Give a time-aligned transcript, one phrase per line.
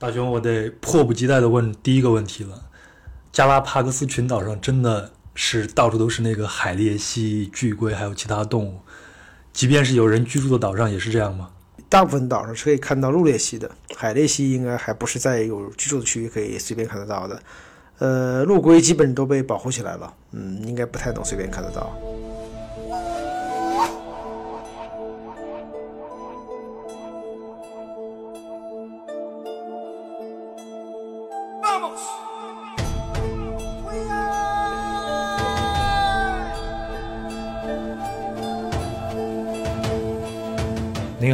[0.00, 2.58] 大雄，我得迫不及待的问第一个问题了：
[3.30, 8.80] 加拉帕戈斯群岛上真的是到处都是那个海鬣蜥、巨龟，还有其他动物？
[9.52, 11.50] 即便是有人居住的岛上，也是这样吗？
[11.90, 17.42] 大部分岛上是可以看到陆鬣蜥的，海鬣蜥应该还不是在有居住的区域可以随便看得到的。
[17.98, 21.94] 呃，陆龟基本都被保护起来了，嗯，应该不太能随便看得到。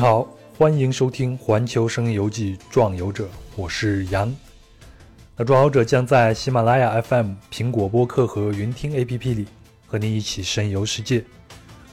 [0.09, 0.25] 好，
[0.57, 3.25] 欢迎收听《环球声音游记·壮游者》，
[3.57, 4.33] 我是杨。
[5.37, 9.49] 那壮游者将在喜马拉雅 FM、苹果播客和云听 APP 里
[9.85, 11.25] 和您一起神游世界。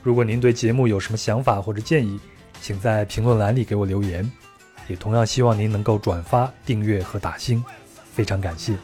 [0.03, 2.19] 如果您对节目有什么想法或者建议，
[2.61, 4.31] 请在评论栏里给我留言。
[4.87, 7.65] 也同样希望您能够转发、订阅和打星，
[8.13, 8.75] 非常感谢。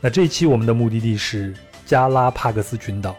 [0.00, 3.14] 那这一期我们的目的地是加拉帕戈斯群岛，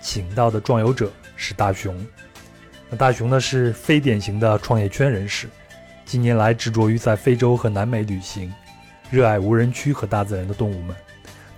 [0.00, 1.94] 请到的壮游者是大熊。
[2.88, 5.48] 那大雄呢是非典型的创业圈人士，
[6.04, 8.52] 近年来执着于在非洲和南美旅行，
[9.10, 10.94] 热爱无人区和大自然的动物们。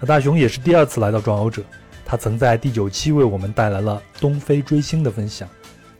[0.00, 1.62] 那大雄也是第二次来到壮游者，
[2.04, 5.46] 他曾在第九期为我们带来了东非追星的分享，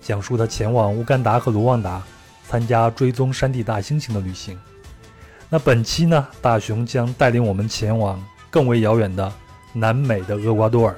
[0.00, 2.02] 讲述他前往乌干达和卢旺达
[2.48, 4.58] 参加追踪山地大猩猩的旅行。
[5.50, 9.30] 那本期呢，大雄将带领我们前往更为遥远的
[9.74, 10.96] 南美的厄瓜多尔，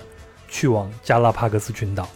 [0.49, 2.09] 去往加拉帕戈斯群岛。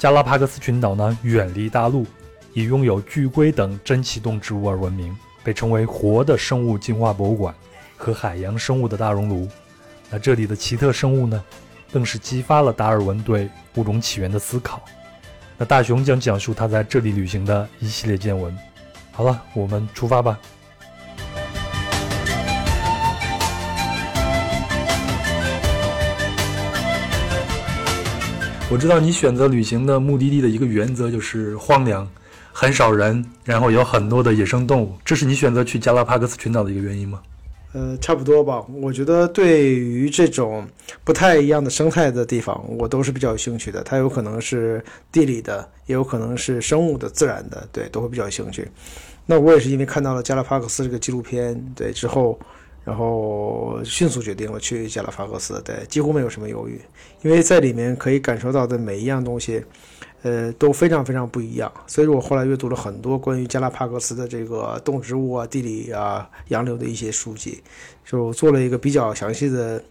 [0.00, 2.06] 加拉帕戈斯群岛呢，远离大陆，
[2.54, 7.54] 以拥有巨龟等珍奇动植物而闻名，被称为“活的生物进化博物馆”
[7.98, 9.46] 和海洋生物的大熔炉。
[10.08, 11.44] 那这里的奇特生物呢，
[11.92, 14.82] 更是激发了达尔文对物种起源的思考。
[15.58, 18.56] 那大雄将讲述他在这里旅行的一系列见闻。
[19.12, 20.40] 好了，我们出发吧。
[28.70, 32.08] 我知道你选择旅行的目的地的一个原则就是荒凉，
[32.52, 37.20] 很少人，然后有很多的野生动物，这是你选择去加拉帕戈斯群岛的一个原因吗？
[37.72, 38.64] 呃，差不多吧。
[38.80, 40.64] 我觉得对于这种
[41.02, 43.82] 不太一样的生态的地方，我都是比较有兴趣的。
[43.82, 44.80] 它有可能是
[45.10, 48.68] 地理的，也有可能是生物的、自然的，对，都会比较有兴趣。
[49.26, 52.38] 那我也是因为看到了加拉帕克斯这个纪录片，对之后。
[52.84, 56.80] 然后迅速决定了去加拉帕戈斯，对，几乎没有什么犹豫，
[57.22, 59.62] 因为在里面可以感受到的每一样东西，
[60.22, 61.70] 呃，都非常非常不一样。
[61.86, 67.62] 所以我后来阅读了很多关于加拉帕戈斯的这个动植物啊、地理啊、洋流的一些书籍，
[68.04, 69.82] 就做了一个比较详细的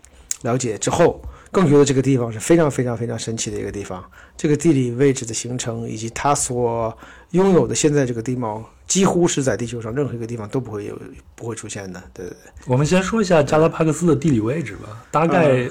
[0.42, 1.22] 了解之后。
[1.52, 4.04] 更觉得这个地方是非常非常非常神奇的一个地方。
[4.38, 6.96] 这个地理位置的形成，以及它所
[7.32, 11.00] 拥有的现在这个地貌，几乎是在地球上任何一个地方都不会有、
[11.36, 12.02] 不会出现的。
[12.14, 12.38] 对对对。
[12.68, 14.90] 我们先说一下加拉帕戈斯的地理位置吧。
[15.12, 15.70] 大概，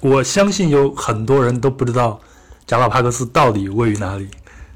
[0.00, 2.20] 我相信有很多人都不知道
[2.66, 4.28] 加拉帕戈斯到底位于哪里。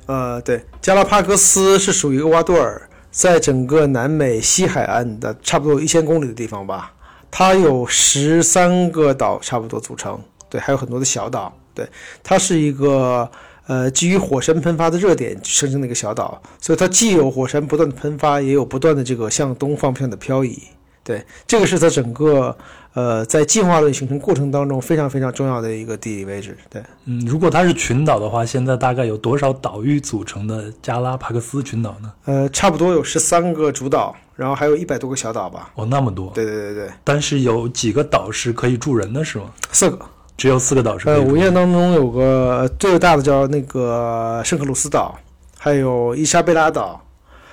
[0.06, 6.92] 呃，对，加拉帕戈斯是属于厄瓜多尔，在整个南美西海岸的差不多一千公里的地方吧。
[7.30, 10.20] 它有十三个岛，差不多组成。
[10.54, 11.52] 对，还有很多的小岛。
[11.74, 11.84] 对，
[12.22, 13.28] 它是一个
[13.66, 20.56] 呃基于火山喷发的热点生成的一个小岛，所以它既有火山不断的喷发，也有不断的这个向东方向的漂移。
[21.02, 22.56] 对，这个是它整个
[22.92, 26.56] 呃在进化论形成过程当中非常非常重要的一个地理位置。
[26.70, 32.12] 对，嗯，如果它是群岛的话，现在大概有多少岛屿组成的加拉帕克斯群岛呢？
[32.26, 35.72] 呃，差不多有十三个主岛，然后还有一百多个小岛吧。
[35.74, 36.30] 哦，那么多。
[36.32, 36.88] 对对对对。
[37.02, 39.46] 但是有几个岛是可以住人的是吗？
[39.72, 39.98] 四个。
[40.36, 41.08] 只有四个岛是。
[41.08, 45.16] 呃，五印当中有个最大的叫那个圣克鲁斯岛，
[45.58, 47.00] 还有伊莎贝拉岛，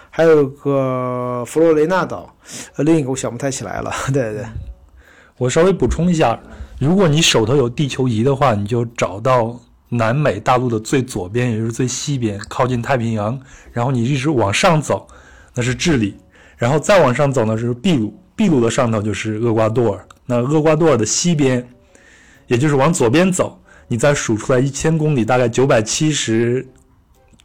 [0.09, 2.35] 还有个佛罗雷纳岛，
[2.75, 3.91] 呃，另一个我想不太起来了。
[4.11, 4.43] 对对，
[5.37, 6.39] 我稍微补充一下，
[6.79, 9.59] 如果你手头有地球仪的话，你就找到
[9.89, 13.39] 南美大陆的最左边，也就是最西边，靠近太平洋，
[13.71, 15.05] 然后你一直往上走，
[15.53, 16.17] 那是智利，
[16.57, 21.65] 然后再往上走呢是秘鲁，秘鲁的上头就是厄瓜多尔，那厄瓜多尔的西边。
[22.51, 23.57] 也就是往左边走，
[23.87, 26.67] 你再数出来一千公里，大概九百七十，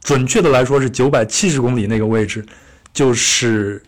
[0.01, 2.45] 准确的来说是九百七十公里那个位置，
[2.91, 3.81] 就是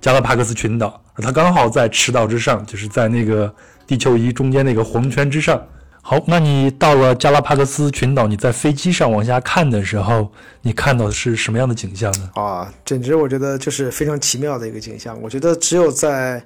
[0.00, 3.52] 加拉帕戈斯群岛，它刚好在赤道之上，就是在那个
[3.88, 5.60] 地球仪中间那个红圈之上。
[6.00, 10.30] 好，那你到了加拉帕戈斯群岛，你在飞机上往下看的时候，
[10.62, 12.30] 你看到的是什么样的景象呢？
[12.36, 15.20] 啊，简直我觉得就是非常奇妙的一个景象。
[15.20, 16.40] 我觉得只有在。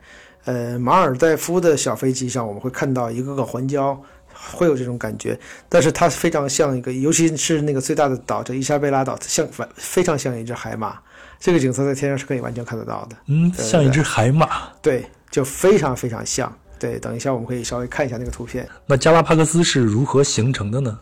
[0.50, 3.96] 呃，马尔代夫的小飞机上，我们会看到一个个环礁，
[4.34, 5.38] 会有这种感觉。
[5.68, 10.98] 但是它非常像一个，尤其是那个最大的岛，叫伊莎贝拉岛，像非常像一只海马。
[11.38, 13.16] 这个景色在天上是可以完全看得到的。
[13.26, 14.48] 嗯，对像一只海马。
[14.82, 16.52] 对，就非常非常像。
[16.80, 18.68] 对，等一下我们可以稍微看一下那个图片。
[18.86, 20.98] 那加拉帕戈斯是如何形成的呢？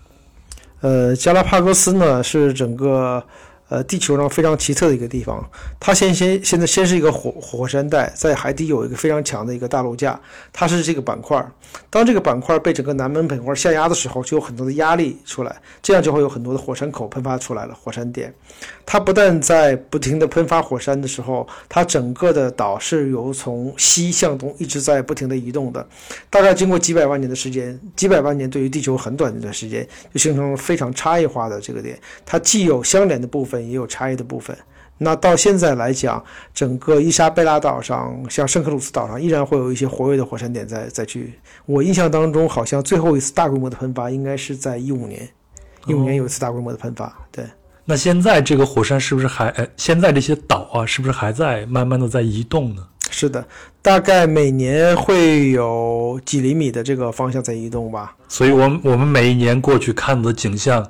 [0.81, 3.25] 呃，加拉帕戈斯呢是整个
[3.69, 5.45] 呃地球上非常奇特的一个地方。
[5.79, 10.19] 它先先现在先是一个火火山带，在海底有一个非常强的一个大陆架，
[10.53, 11.45] 它是这个板块。
[11.91, 18.33] 当这个板块被整个南门板块下压的时候，就有很多的压力出来，这样就会有很多的火山口喷发出来了，火山点。
[18.87, 25.87] 它不但在不停的喷发火山的时候，它整个的岛是由从西向东一直在不停的移动的。
[26.31, 31.99] 大概经过几百万年的时间，几百万年对于地球很短的一段时间，就形成了非常差异化的这个点。
[32.25, 34.57] 它既有相连的部分，也有差异的部分。
[35.01, 36.23] 那到现在来讲，
[36.53, 41.35] 整个伊莎贝拉岛上，像圣克鲁斯岛上，依然会有一些活跃的火山点在在去。
[41.67, 45.29] 我印象当中，好像最后一次大规模的喷发应该是在一五年，
[45.87, 47.17] 一五年有一次大规模的喷发。
[47.31, 47.45] 对，
[47.85, 49.49] 那现在这个火山是不是还？
[49.51, 52.83] 呃，现在这些岛啊，是不是还在慢慢的在移动呢？
[53.11, 53.47] 是的，
[53.81, 58.15] 大概每年会有几厘米的这个方向在移动吧。
[58.29, 60.85] 所以我们我们每一年过去看的景象，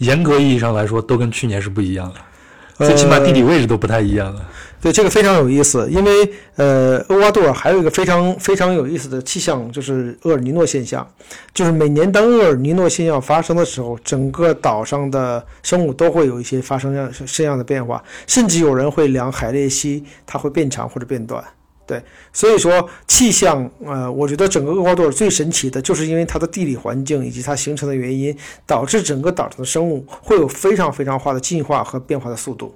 [0.00, 2.86] 严格意义上来说，都跟去年是不一样的。
[2.86, 4.48] 最起码地理位置都不太一样了。
[4.80, 6.10] 对，这个非常有意思，因为
[6.56, 11.06] 呃，厄瓜多尔还有一个非常非常有意思的气象，就是厄尔尼诺现象。
[11.52, 21.44] 就是每年当厄尔尼诺现象发生的时候，整个岛上的生物都会有一些发生样这样的变化，甚至有人会量海鬣蜥，它会变长或者变短。
[21.90, 22.00] 对，
[22.32, 28.32] 所以说气象，呃，我觉得整个厄瓜多尔最神奇的就是因为它的地理环境以及它形成的原因，
[28.64, 32.72] 导致整个岛上的生物会有非常非常化的进化和变化的速度。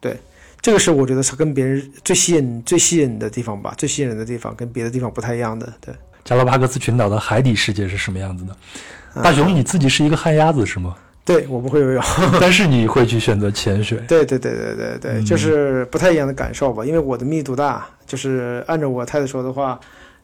[0.00, 0.18] 对，
[0.60, 5.72] 这个是我觉得是跟别人最吸引、最吸引的地方吧，最吸引人的地方，跟别的地方不太一样的。
[5.80, 8.52] 对，加拉帕戈斯群岛的海底世界是什么样子的？
[9.14, 10.96] 啊大熊，你自己是一个旱鸭子是吗？
[11.26, 12.02] 对我不会游泳。
[12.40, 13.98] 但是你会去选择潜水。
[14.06, 16.84] 对对对对对对，嗯就是不太一样的感受吧。
[16.86, 19.78] 因为我的密度大，就是按照我太太说的话，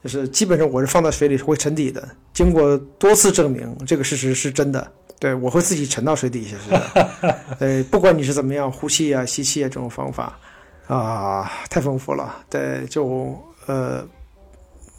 [0.04, 2.08] 就是基本上我是放在水里是会沉底的。
[2.32, 4.86] 经过多次证明，这个事实是真的。
[5.18, 7.38] 对我会自己沉到水底下去的。
[7.58, 10.38] 对，不管你是怎么样呼气啊、吸气啊这种方法
[10.86, 12.32] 啊，太丰富了。
[12.48, 14.04] 对，就呃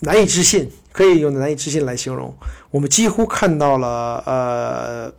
[0.02, 2.36] 难以置信，可以用难以置信来形容。
[2.72, 5.14] 我们几乎看到了呃。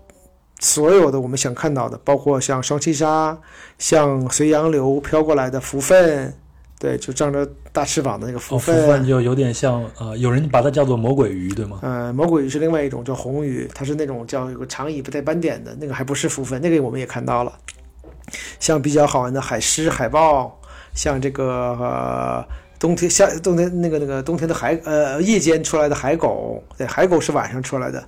[0.61, 3.37] 所有的我们想看到的，包括像双栖鲨、
[3.79, 6.33] 像随洋流飘过来的浮粪，
[6.79, 8.81] 对，就张着大翅膀的那个浮哦，粪。
[8.81, 11.81] 浮粪就有点像呃，有人把它叫做魔鬼鱼，对吗？
[11.83, 17.53] 呃，魔鬼鱼是另外一种叫红鱼，它是那种叫有个长尾巴带斑点的那个，还不是浮粪，那个我们也看到了。
[18.59, 20.59] 像比较好玩的海狮、海豹，
[20.95, 22.45] 像这个、呃、
[22.79, 28.03] 冬天夏冬天那个那个冬天的海呃夜间出来的海狗，对，海狗是晚上出来的。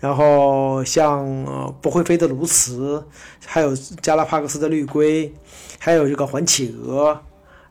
[0.00, 3.02] 然后像、呃不会飞的鸬鹚，
[3.46, 5.32] 还有加拉帕克斯的绿龟，
[5.78, 7.20] 还有这个环企鹅，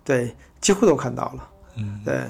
[0.04, 1.50] 对，几乎都看到了。
[1.76, 2.22] 嗯，对，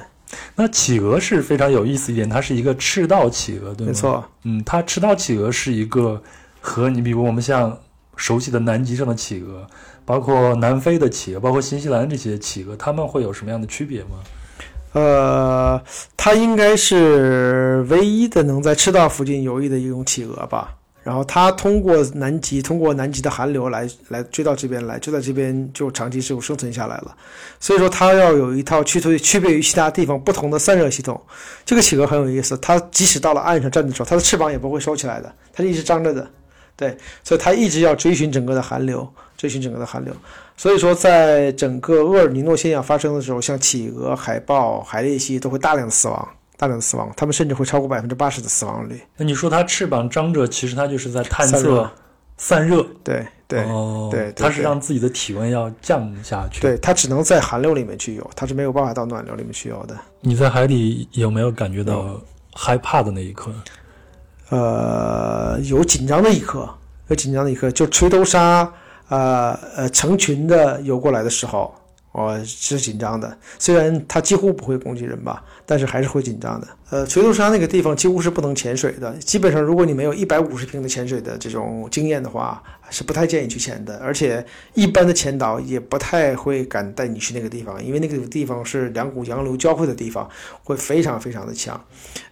[0.56, 3.92] 那企鹅是非常有意思一点，它是一个赤道企鹅，对吗？
[3.92, 3.94] 没。
[3.94, 4.26] 错。
[4.44, 6.22] 嗯，它赤道企鹅是一个
[6.62, 7.78] 和你比如我们像
[8.16, 9.68] 熟悉的南极上的企鹅，
[10.06, 14.20] 包括南非的企鹅，包括新西兰这些企鹅，它们会有什么样的区别吗？
[14.94, 15.82] 呃，
[16.18, 20.76] 它应该是唯一的能在赤道附近游弋的一种企鹅吧。
[21.02, 27.16] 然后它通过南极，通过南极的寒流来来追到这边来，就在这边就长期就生存下来了。
[27.60, 31.20] 所以说它要有一套区别区别于其他地方不同的散热系统。
[31.66, 36.28] 这个企鹅很有意思，它即使到了岸上站的时候，它的翅膀也不会收起来的，它是一直张着的。
[36.76, 40.14] 对，所以它一直要追寻整个的寒流，追寻整个的寒流。
[40.60, 49.02] 所以说，在整个厄尔尼诺现象发生的时候，像企鹅、海豹、海鬣蜥都会大量的死亡，大量的死亡，它们甚至会超过百分之八十的死亡率。
[49.16, 51.92] 那你说它翅膀张着，其实它就是在探测散热
[52.36, 52.86] 散热。
[53.06, 59.96] 对对、哦，对对它是让自己的体温要降下去。，对，它只能在寒流里面去游，它是没有办法到暖流里面去游的。
[60.20, 62.20] 你在海底有没有感觉到
[62.54, 63.50] 害怕的那一刻？
[64.50, 66.70] 呃，有紧张的一刻，
[67.08, 68.70] 有紧张的一刻，就吹头鲨，
[69.10, 71.74] 呃呃，成群的游过来的时候，
[72.12, 73.38] 我是紧张的。
[73.58, 76.68] 虽然它几乎不会攻击人吧，但是还是会紧张的。
[76.92, 83.98] 呃，垂头鲨那个地方几乎是不能潜水的，基本上如果你没有一百五十平的潜水的这种经验的话，是不太建议去潜的。
[83.98, 90.28] 而且一般的潜导也不太会敢带你去那个地方，因为那个地方是两股洋流交汇的地方，
[90.64, 91.80] 会非常非常的强。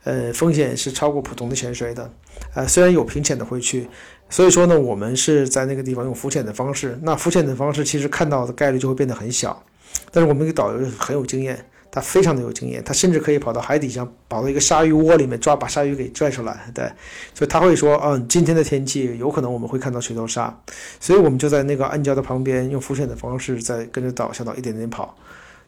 [0.04, 2.12] 呃，风险是超过普通的潜水的。
[2.56, 3.88] 呃，虽然有平潜的会去，
[4.30, 6.98] 所以说呢，我们是在那个地方用浮潜的方式。
[7.02, 9.64] 那浮潜的方式其实看到的概率就会变得很小，
[10.12, 16.70] 但是我们那个导游很有经验，他非常的有经验，他甚至可以跑到海底上，跑到一个鲨鱼窝里面抓，把鲨鱼给拽出来。
[16.74, 16.86] 对，
[17.34, 20.54] 所以他会说，嗯，今天的天气有可能我们会看到水头鲨，
[21.00, 25.18] 所以我们就在那个暗礁的旁边，用浮潜的方式在跟着导向导一点点跑。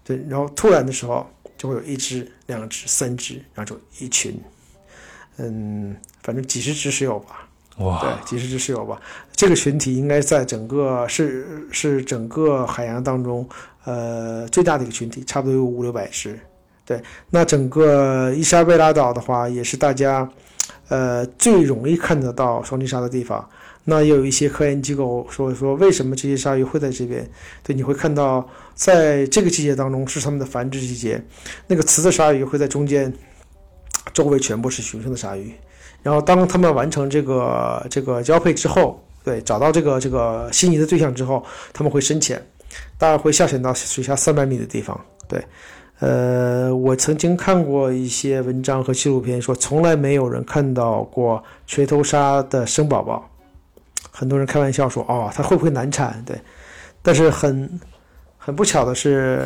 [0.04, 1.26] 对，然后突然的时候
[1.58, 4.38] 就会有一只、两只、三只，然后就一群，
[5.38, 7.48] 嗯，反正几十只是有吧。
[7.80, 9.00] 哇，对，几十只是有吧。
[9.34, 13.48] 这个群体应该在整个是是整个海洋当中，
[13.86, 16.38] 呃，最大的一个群体，差不多有五六百只。
[16.86, 20.30] 对，那整个伊莎贝拉岛的话，也是大家，
[20.90, 23.48] 呃，最容易看得到双髻鲨的地方。
[23.86, 27.28] 那也有一些科研机构说说，为什么这些鲨鱼会在这边？
[27.64, 31.24] 对，你会看到，在这个季节当中是它们的繁殖季节，
[31.66, 33.12] 那个雌的鲨鱼会在中间，
[34.14, 35.54] 周围全部是雄性的鲨鱼。
[36.02, 42.42] 然后当他们完成这个这个交配之后，对，找到这个这个心仪的对象之后，他们会深潜，
[42.98, 45.00] 大概会下潜到水下三百米的地方。
[45.28, 45.44] 对，
[46.00, 53.30] 呃，我曾经看过一些文章和纪录片，说从来没有人看到过锤头鲨的生宝宝。
[54.10, 56.24] 很多人开玩笑说，哦，它会不会难产？
[56.26, 56.40] 对，
[57.02, 57.70] 但是很
[58.38, 59.40] 很不巧的是，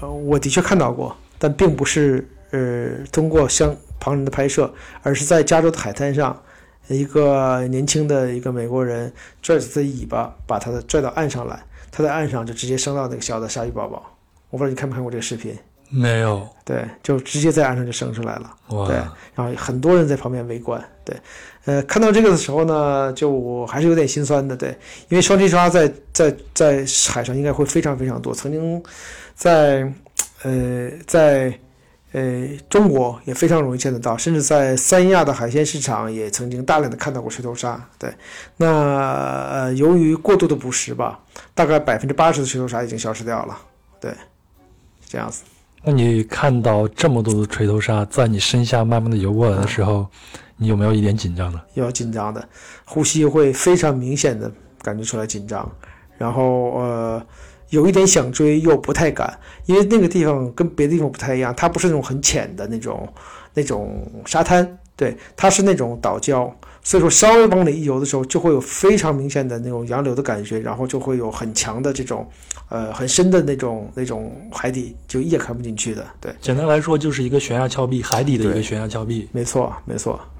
[0.00, 3.76] 呃，我的确看到过，但并不是呃通过相。
[4.00, 6.42] 旁人的拍摄，而是在加州的海滩上，
[6.88, 14.16] 一个年轻的一个美国人拽着他的尾巴，把他的拽到岸上来，他在岸上就直接生到那个小的鲨鱼宝宝。
[14.48, 15.56] 我不知道你看没看过这个视频？
[15.90, 16.48] 没有。
[16.64, 18.56] 对，就直接在岸上就生出来了。
[18.70, 18.86] 哇！
[18.86, 18.96] 对，
[19.34, 20.82] 然后很多人在旁边围观。
[21.04, 21.16] 对，
[21.66, 24.56] 呃，看到这个的时候呢，就我还是有点心酸的。
[24.56, 24.70] 对，
[25.08, 28.34] 因为双髻鲨在在在海上应该会非常非常多。
[28.34, 28.82] 曾经
[29.34, 29.92] 在
[30.42, 31.52] 呃在。
[32.12, 37.80] 呃，中国也非常容易见得到，甚至在三亚的海鲜市场也曾经大量的看到过锤头鲨。
[37.98, 38.12] 对，
[38.56, 41.20] 那呃，由于过度的捕食吧，
[41.54, 43.56] 大概百分之八十的锤头鲨已经消失掉了。
[44.00, 44.12] 对，
[45.06, 45.44] 这样子。
[45.84, 50.06] 那你看到这么多的锤头鲨在你身下慢慢的游过来的时候，
[50.56, 51.60] 你有没有一点紧张呢？
[51.74, 52.48] 有紧张的，
[52.84, 54.50] 呼吸会非常明显的
[54.82, 55.70] 感觉出来紧张，
[56.18, 57.26] 然后呃。
[57.70, 63.08] 有一点想追又不太敢，因为那个地方跟别的地方不太一样，它不是那种很浅的那种
[63.54, 66.50] 那种沙滩，对，它是那种岛礁，
[66.82, 72.28] 所以说稍微往里一游的时候，就会有非常明显的那种洋流的感觉，然后就会有很强的这种，
[72.68, 76.34] 呃，很深的那种那种海底，就一眼看不进去的，对。
[76.40, 79.28] 简单来说，就是一个悬崖峭壁，海底的一个悬崖峭壁。
[79.32, 80.39] 没错，没错，对。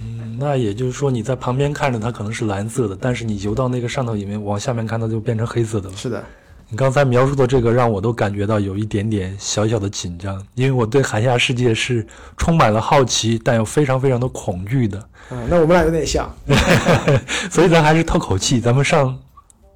[0.00, 5.96] 嗯，那也就是说你在旁边看着它可能是蓝色的，但是你游到那个上头里面往下面看，它就变成黑色的了。
[5.96, 6.22] 是的，
[6.68, 15.08] 你刚才描述的这个让我都感觉到有一点点小小的紧张，因为我对海下世界是充满了好奇，但又非常非常的恐惧的。
[15.30, 16.30] 嗯，那我们俩有点像
[17.50, 19.18] 所以咱还是透口气，咱们上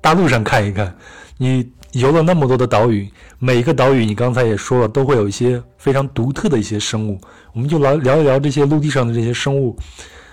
[0.00, 0.94] 大陆上看一看。
[1.38, 7.18] 你游了那么多的岛屿，每一个岛屿你刚才也说了，都会有一些非常独特的一些生物。
[7.52, 9.76] 我们就来聊一聊这些陆地上的这些生物。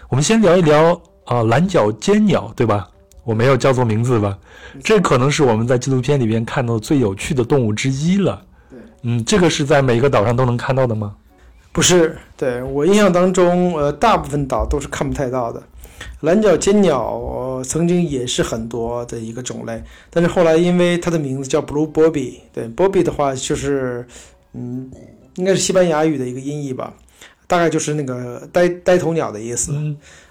[0.10, 2.88] 我们先聊一聊啊，蓝角尖鸟，对吧？
[3.24, 4.38] 我没有叫错名字吧？
[4.84, 8.42] 这可能是我们在纪录片里边看到最有趣的动物之一了。
[8.70, 11.16] 对，嗯，这个是在每个岛上都能看到的吗？
[11.74, 15.62] 不是，对我印象当中，呃，大部分岛都是看不太到的。
[16.22, 24.08] 蓝角尖鸟曾经也是很多的一个种类，但是后来因为它的名字叫 Blue Bobby，对，Bobby 的话就是，
[24.54, 24.90] 嗯，
[25.36, 26.94] 应该是西班牙语的一个音译吧。
[27.48, 29.74] 大概就是那个呆呆头鸟的意思，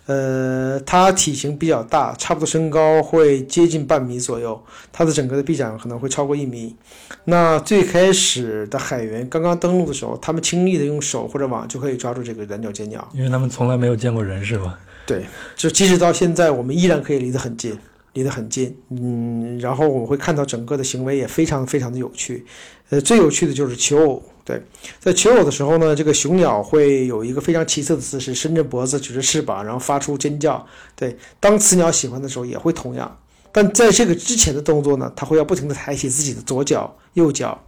[0.05, 6.77] 呃，它体型比较大，差不多身高会接近半米左右，它的整个的臂展可能会超过一米。
[7.25, 14.79] 那最开始的海员刚刚登陆的时候，他们轻易的用手或者网就可以抓住这个蓝角尖鸟，因为他们从来没有见过人，是吧？
[15.07, 15.25] 对，
[15.57, 17.77] 就即使到现在，我们依然可以离得很近，
[18.13, 22.45] 离得很近，嗯，然后我们会看到整个的行为也非常非常的有趣，
[22.91, 24.23] 呃，最有趣的就是求偶。
[24.47, 24.63] 对，
[25.01, 30.65] 在求偶的时候呢，这个雄鸟会有一个非常奇特的姿势，伸着脖子，举着翅膀，然后发出尖叫。
[30.95, 33.19] 对，当雌鸟喜欢的时候也会同样。
[33.51, 37.61] 但在这个之前的动作呢，它会要不停地抬起自己的左脚、右脚。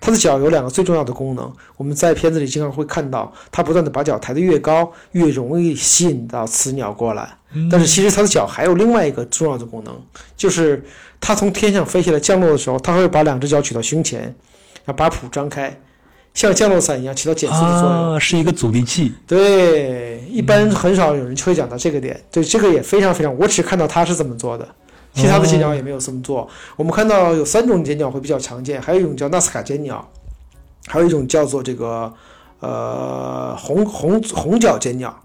[0.00, 7.38] 它的脚有两个最重要的功能，我们在片子里经常会看到，它不断地把脚抬得越高，越容易吸引到雌鸟过来。
[7.70, 9.96] 但是其实它的脚还有另外一个重要的功能，
[10.36, 10.84] 就是
[11.18, 14.20] 它从天上飞下来降落的时候，它会把两只脚举到胸前，
[14.84, 15.80] 然后把蹼张开。
[16.36, 19.10] 像降落伞一样起到减速的作用，是一个阻力器。
[19.26, 22.20] 对，一般很少有人会讲到这个点。
[22.30, 24.68] 对，这个也非常非常，我只看到它是怎么做的，
[25.14, 26.46] 其他的尖鸟也没有这么做。
[26.76, 30.06] 我们看到有三种尖鸟会比较常见，还有一种叫纳斯卡尖鸟，
[30.86, 32.12] 还有一种叫做这个
[32.60, 35.18] 呃红红红角尖鸟，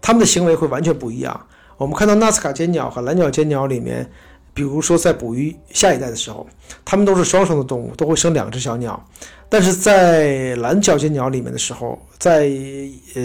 [0.00, 1.40] 它们的行为会完全不一样。
[1.76, 4.08] 我们看到纳斯卡尖鸟和蓝角尖鸟里面。
[4.56, 6.46] 比如说在哺育下一代的时候，
[6.82, 8.98] 它们都是双生的动物，都会生两只小鸟。
[9.50, 12.50] 但是在蓝脚尖鸟里面的时候，在
[13.14, 13.22] 呃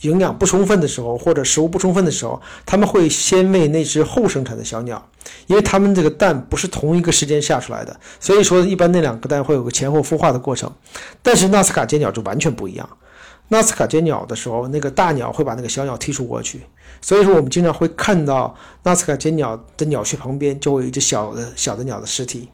[0.00, 5.06] 营养不充分的时候，或者食物不充分的时候，他们会先喂那只后生产的小鸟，
[5.48, 10.72] 因为它们这个蛋不是同一个时间下出来的，所以说一般那两个蛋会有个前后孵化的过程。
[11.22, 12.88] 但是纳斯卡尖鸟就完全不一样，
[13.48, 16.62] 纳斯卡尖鸟的时候，那个大鸟会把那个小鸟剔除过去，
[17.00, 22.48] 所以说我们经常会看到纳斯卡尖鸟的鸟穴旁边就会有一只小的小的鸟的尸体。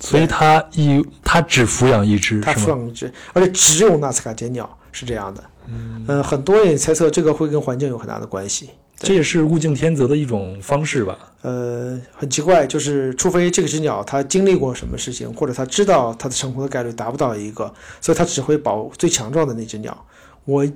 [0.00, 2.52] 所以它一它只抚养一只，它？
[2.52, 5.42] 抚养一只，而且只有纳斯卡尖鸟是这样的。
[5.66, 8.70] 嗯，呃，很多人也猜测这个会跟环境有很大的关系。
[8.96, 11.18] 这也是物竞天择的一种方式吧？
[11.42, 20.06] 呃，很奇怪，就是除非这个只鸟它经历过什么事情，或者它知道它的成功的概率达不到一个，所以它只会保最强壮的那只鸟。
[20.44, 20.66] 我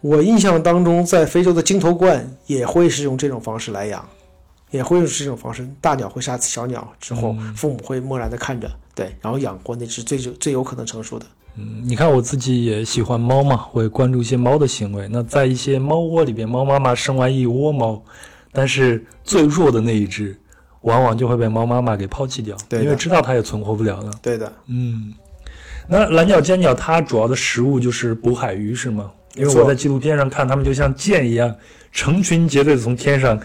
[0.00, 4.06] 我印象当中，在非洲的鲸头鹳也会是用这种方式来养。
[4.72, 11.24] 也会用这种方式，大鸟会杀死小鸟之后，父母会漠然的看着，对，然后养活那只最最有可能成熟的。
[11.54, 15.08] 嗯，你看我自己也喜欢猫嘛，会关注一些猫的行为。
[15.08, 18.02] 那在一些猫窝里边，猫妈妈生完一窝猫，
[18.52, 20.36] 但是最弱的那一只，
[20.80, 24.10] 往往就会被猫妈妈给抛弃掉，对因为知道它也存活不了了。
[24.20, 25.14] 对的，嗯，
[25.88, 29.12] 那蓝脚尖鸟它主要的食物就是捕海鱼是吗？
[29.34, 31.54] 因为我在纪录片上看，它们就像箭一样，
[31.92, 33.38] 成群结队的从天上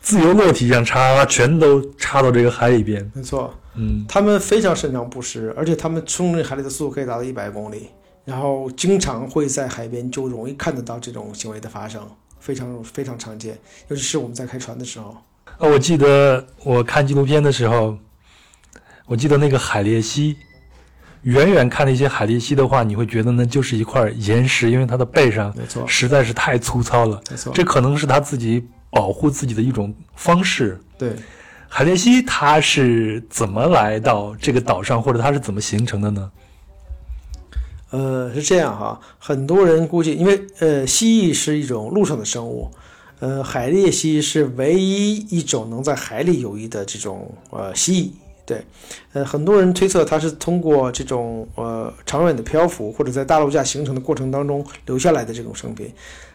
[0.00, 3.08] 自由落体一样插，全都插到这个海里边。
[3.14, 3.54] 没错。
[3.74, 7.90] 嗯，它们非常擅长捕食，而且它们冲进海里的速度可以达到一百公里，
[8.24, 12.02] 然后经常会在海边就容易看得到这种行为的发生，
[12.40, 15.16] 非常非常常见，尤其是我们在开船的时候。
[15.58, 17.96] 呃，我记得我看纪录片的时候，
[19.06, 20.36] 我记得那个海鬣蜥，
[21.26, 27.20] 远远看那些海鬣蜥的话，你会觉得那就是一块岩石，因为它的背上没错，实在是太粗糙了。
[27.28, 30.80] 没错，这可能是它自己保护自己的一种方式。
[30.96, 31.12] 对。
[31.68, 36.30] 海鬣蜥它是怎么来到这个岛上，或者它是怎么形成的呢？
[37.90, 42.70] 呃，是这样哈，很多人估计，因为呃，蜥蜴是一种陆上的生物，
[43.18, 48.10] 呃，海鬣蜥是唯一一种能在海里游弋的这种呃蜥蜴。
[48.46, 48.64] 对，
[49.12, 55.92] 呃，很多人推测它是通过这种呃长远的漂浮或者在大陆架形成的过程当中留下来的这种生品。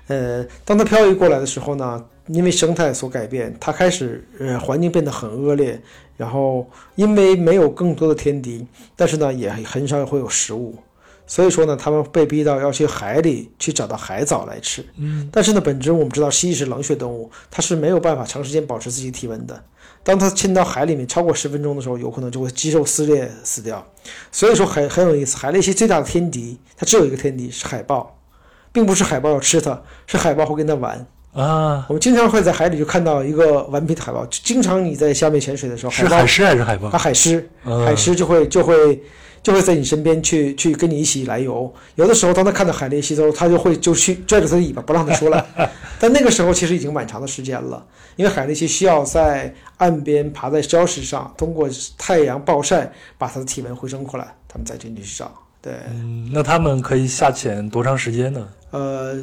[0.07, 5.81] 呃，当它漂移过来的时候呢，因为生态所改变，它开始呃环境变得很恶劣，
[6.17, 10.75] 然后因为没有更多的天敌，但是呢也很少会有食物。
[11.25, 14.85] 所以说呢，他们被逼到要去海里去找到海藻来吃。
[14.97, 19.63] 嗯，但是呢，本质我们知道，蜥蜴是冷血动物，它是没有办法长时间保持自己体温的。
[20.03, 23.85] 当它浸到海里面超过十分钟的时候，有可能就会肌肉撕裂死掉。
[24.31, 28.17] 所以说很很有意思，海鬣蜥最大的天敌，它只有一个天敌是海豹，
[28.71, 31.05] 并不是海豹要吃它，是海豹会跟它玩。
[31.33, 36.97] 啊，我们经常会在海里就看到一个顽皮的海豹，就经常你在下面潜水的时候，是海豹海狮还是海豹啊，？
[36.97, 39.01] 海狮，嗯海狮就会就会
[39.43, 41.73] 就会在你身边去去跟你一起来游。
[41.95, 45.45] 有的时候，当他看到海鬣蜥之后，他就会就去拽着他的尾巴不让他出来。
[45.99, 55.31] 但那个时候其实已经蛮长的时间了，因为海鬣蜥需要在岸边爬在礁石上，通过太阳暴晒把它的体温回升过来，他们再进去去找。
[55.61, 58.47] 对，嗯，那他们可以下潜多长时间呢？
[58.71, 59.15] 呃，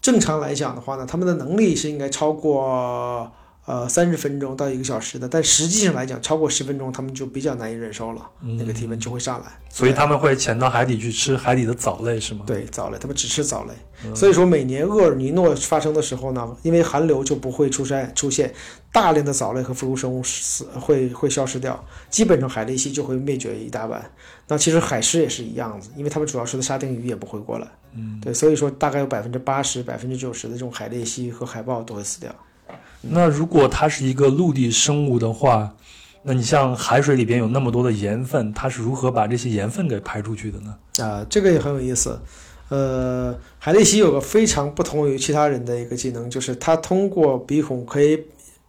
[0.00, 3.30] 正常来讲的话呢，他们的能力是应该超过
[3.64, 9.46] 呃三十分钟到一个小时的，但实际上来讲，超过十分钟他们就比较难以忍受了，那个体温就会上来。
[9.68, 12.44] 所以他们会潜到海底去吃海底的藻类，是吗？
[12.46, 13.72] 对藻类，他们只吃藻类。
[14.14, 18.52] 所以说，每年厄尔尼诺发生的时候呢，因为寒流就不会出现出现
[18.90, 24.10] 大量的藻类和浮游生物死会会消失掉，基本上海鬣蜥就会灭绝一大半。
[24.48, 27.68] 那其实海狮也是一样子，因为他们主要吃的沙丁鱼也不会过来。
[27.94, 32.34] 嗯，对，所以说大概有百分之八十、百分之九十的这种海鬣蜥和海豹都会死掉。
[33.02, 35.74] 那如果它是一个陆地生物的话，
[36.22, 40.76] 那你像海水里边有那么多的盐分，它是如何把这些盐分给排出去的呢？
[41.04, 42.18] 啊，这个也很有意思。
[42.68, 48.18] 呃，海鬣蜥有个非常不同于其他人的一个技能，就是它通过鼻孔可以，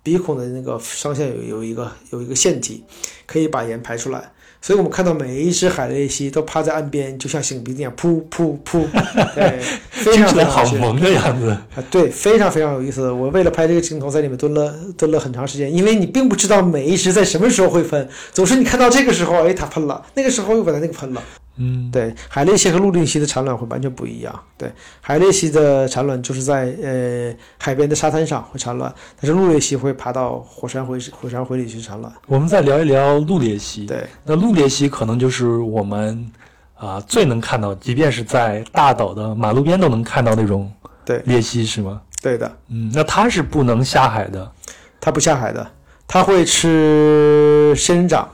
[0.02, 2.84] 鼻孔的那个上下有有一个有一个腺体，
[3.26, 4.33] 可以把盐排出来。
[4.63, 8.86] 所以我们看到每一只海鬣蜥都趴在岸边，就像擤鼻涕一样，噗噗噗，
[9.36, 9.60] 对，
[9.91, 11.49] 非常听起来好萌的样子。
[11.49, 13.12] 啊，对，非常非常有意思。
[13.12, 21.21] 我为了拍这个镜头，在里面蹲了蹲了很长时间，因为你并不知道每一只在什么时候会喷，总是你看到这个时候，哎，它喷了，那个时候又把它那个喷了。
[21.58, 24.39] 嗯，对，海鬣蜥和陆地蜥的产卵会完全不一样。
[24.58, 32.12] 对，海鬣蜥的产卵就是在呃海边的沙滩上会产卵，但是陆鬣蜥会爬到火山灰火山灰里去产卵。
[32.28, 33.86] 我们再聊一聊陆鬣蜥。
[33.86, 36.32] 对，那陆鬣蜥可能就是我们
[36.76, 40.70] 啊、最能看到，即便是在大岛的马路边都能看到那种
[41.06, 42.02] 对鬣蜥，是吗？
[42.22, 44.52] 对的，嗯，那它是不能下海的。
[45.00, 45.70] 它不下海的，
[46.08, 48.30] 它会吃仙人掌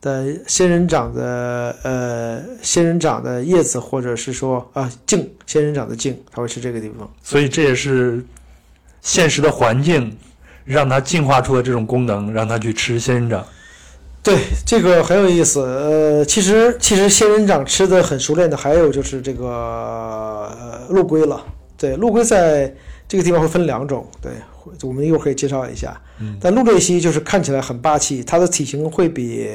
[0.00, 7.10] 的仙人掌的呃仙人掌的叶子，或者是说啊茎仙人掌的茎，它会吃这个地方。
[7.22, 8.24] 所以这也是
[9.00, 10.16] 现实的环境
[10.64, 13.44] 让它进化出了这种功能，让它去吃仙人掌。
[14.22, 15.60] 对，这个很有意思。
[15.60, 21.42] 呃，其实其实仙人掌吃的很熟练的，还有就是这个呃陆龟了。
[21.78, 22.74] 对，陆龟在
[23.06, 24.32] 这个地方会分两种，对，
[24.82, 25.98] 我们一会儿可以介绍一下。
[26.18, 29.48] 嗯，但陆鬣蜥就是看起来很霸气，它的体型会比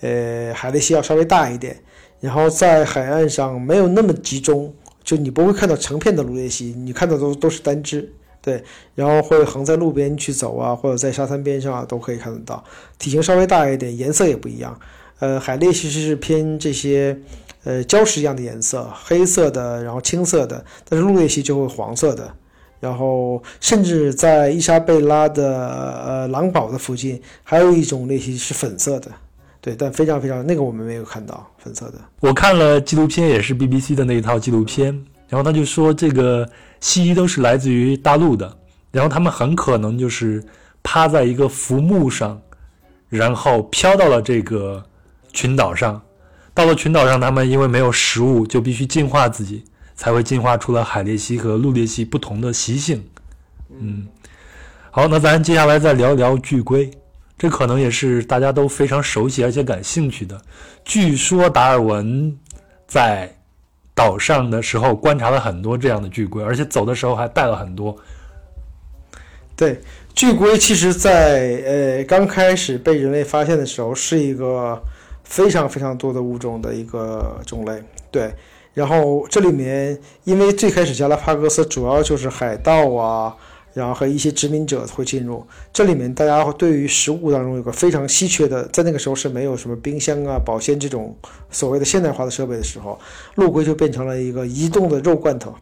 [0.00, 1.76] 呃海鬣蜥要稍微大一点，
[2.20, 8.12] 然后在海岸上没有那么集中，就你不会看到成片的陆鬣蜥，你看到都都是单只。
[8.42, 8.62] 对，
[8.94, 12.62] 然后会横在路边去走啊，或者在沙滩边上啊，都可以看得到。
[12.98, 14.78] 体型稍微大一点，颜色也不一样。
[15.18, 17.18] 呃，海鬣蜥是偏这些
[17.62, 20.62] 呃礁石一样的颜色，黑色的，然后青色的。
[20.86, 22.34] 但是陆鬣蜥就会黄色的。
[22.80, 29.10] 然后甚至在伊莎贝拉的呃狼堡的附近，还有一种鬣蜥是粉色的。
[29.64, 31.94] 对，但非常非常那个我们没有看到粉色的。
[32.20, 34.92] 我看了纪录片，也是 BBC 的那一套纪录片，
[35.26, 36.46] 然后他就说这个。
[36.80, 38.58] 蜥蜴都是来自于大陆的，
[38.90, 40.44] 然后他们很可能就是
[40.82, 42.38] 趴在一个浮木上，
[43.08, 44.84] 然后飘到了这个
[45.32, 45.98] 群岛上。
[46.52, 53.02] 到了群岛上，他们因为没有食物，就必须进化自己，才会进化出了海鬣蜥和陆鬣蜥不同的习性。
[53.70, 54.06] 嗯，
[54.90, 56.90] 好，那咱接下来再聊聊巨龟，
[57.44, 60.40] 这可能也是大家都非常熟悉而且感兴趣的。
[60.84, 62.38] 据说达尔文
[62.86, 63.36] 在。
[63.96, 67.96] 岛上的时候观察了很多这样的巨龟，而且走的时候还带了很多。
[69.54, 69.80] 对，
[70.16, 74.82] 巨龟其实，在呃刚开始被人类发现的时候，是一个
[75.22, 77.80] 非常非常多的物种的一个种类。
[78.10, 78.34] 对，
[78.72, 83.36] 然后这里面因为最开始加拉帕戈斯主要就是海盗啊。
[83.74, 91.14] 然后和一些殖民者会进入这里面，大家对于食物当中有个非常稀缺的，在那个时候是没有什么冰箱啊、保鲜这种
[91.50, 92.98] 所谓的现代化的设备的时候，
[93.34, 95.52] 陆龟就变成了一个移动的肉罐头。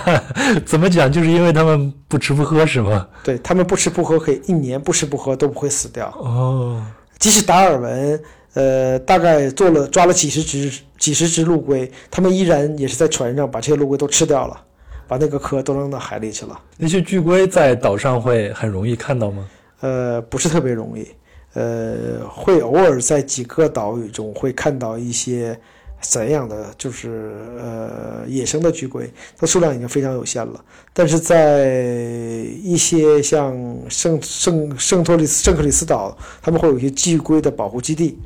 [0.66, 1.10] 怎么讲？
[1.10, 3.08] 就是因为他们不吃不喝是吗？
[3.24, 6.08] 对他们不吃不喝，可以一年不吃不喝都不会死掉。
[6.20, 6.84] 哦，
[7.18, 14.60] 即使达尔文，呃，大概做了抓了几十只几十只陆龟，他们依然也是在船上把这些陆龟都吃掉了。
[15.08, 16.60] 把那个壳都扔到海里去了。
[16.76, 19.48] 那些巨龟在岛上会很容易看到吗？
[19.80, 21.06] 呃，不是特别容易。
[21.54, 25.58] 呃，会偶尔在几个岛屿中会看到一些
[26.02, 30.62] 散养的，就是呃野生的巨龟，它数量已经非常有限了。
[30.92, 31.68] 但是在
[32.62, 33.56] 一些像
[33.88, 38.18] 圣圣圣托里斯圣克里斯岛，他们会有一些巨龟的保护基地。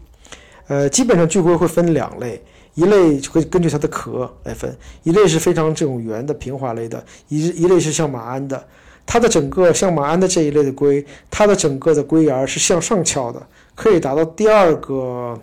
[0.66, 2.42] 呃，基本上巨龟会分两类。
[2.80, 8.66] 一类就会根据它的壳来分，一类是非常这种圆的平滑类的，一一类是像马鞍的。
[9.04, 15.36] 它的整个像马鞍的这一类的龟，它的整个的龟沿是向上翘的，可以达到第二个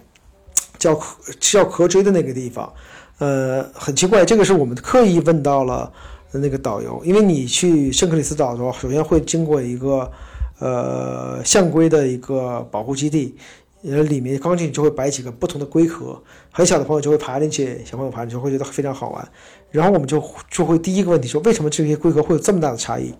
[0.80, 2.71] 叫壳叫壳锥的那个地方。
[3.19, 5.91] 呃，很奇怪，这个是我们刻意问到了
[6.32, 10.10] 那个导游，因为你去圣克里斯岛的话，首先会经过一个
[10.60, 13.36] 呃象龟的一个保护基地。
[13.89, 16.21] 呃，里面刚进去就会摆几个不同的龟壳，
[16.52, 19.28] 很小的朋友就会爬进去，小朋友爬进去会觉得非常好玩。
[19.71, 20.21] 然后我们就
[20.52, 23.13] 就会第一个问题说，为什么这些龟壳会有这么大的差异？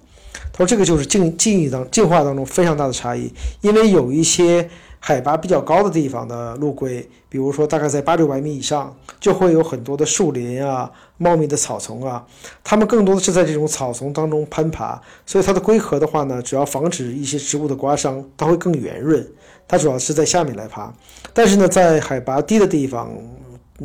[0.51, 12.25] 他说这个就是进进一当进化当中非常大的差异，因为有一些海拔比较高的地方的陆龟，比如说大概在八九百米以上，就会有很多的树林啊、茂密的草丛啊，
[12.63, 19.25] 它们更多的是在这种草丛当中攀爬，所以它的龟壳的话呢，主要防止一些植物的刮伤，它会更圆润。
[19.67, 20.93] 它主要是在下面来爬，
[21.34, 23.12] 但是呢，在海拔低的地方，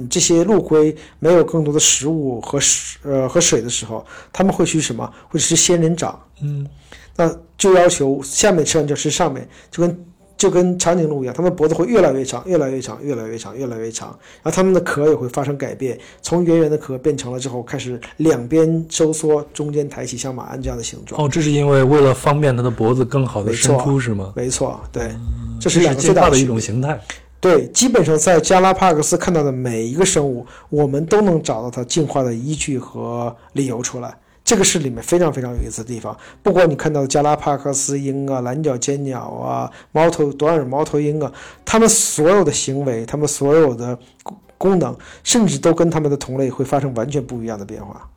[0.09, 5.12] 这些陆龟没有更多的食物和水呃和水的时候，他们会去什么？
[5.29, 6.18] 会吃仙人掌。
[6.40, 6.66] 嗯，
[7.16, 10.07] 那就要求下面吃完就吃上面，就跟。
[10.42, 14.09] 就跟长颈鹿一样，它们脖子会越来越长，越来越长，越来越长，越来越长。
[14.42, 21.24] 然后它们的壳也会发生改变，从圆圆的壳变成了之后开始两边收缩，中间抬起，像马鞍这样的形状。
[21.24, 24.33] 哦，这是因为为了方便它的脖子更好的伸出，是吗？
[24.35, 25.14] 没错，对，
[25.61, 26.98] 这是两个最大的一种形态。
[27.40, 34.12] 对，基本上在加拉帕克斯看到的每一个生物，我们都能找到它进化的依据和理由出来。
[34.44, 36.16] 这个是里面非常非常有意思的地方。
[36.42, 41.33] 不管你看到的加拉帕克斯鹰啊、蓝脚尖鸟啊、猫头短耳猫头鹰啊，
[41.64, 43.98] 它们所有的行为、它们所有的
[44.59, 48.09] 功能，甚至都跟它们的同类会发生完全不一样的变化。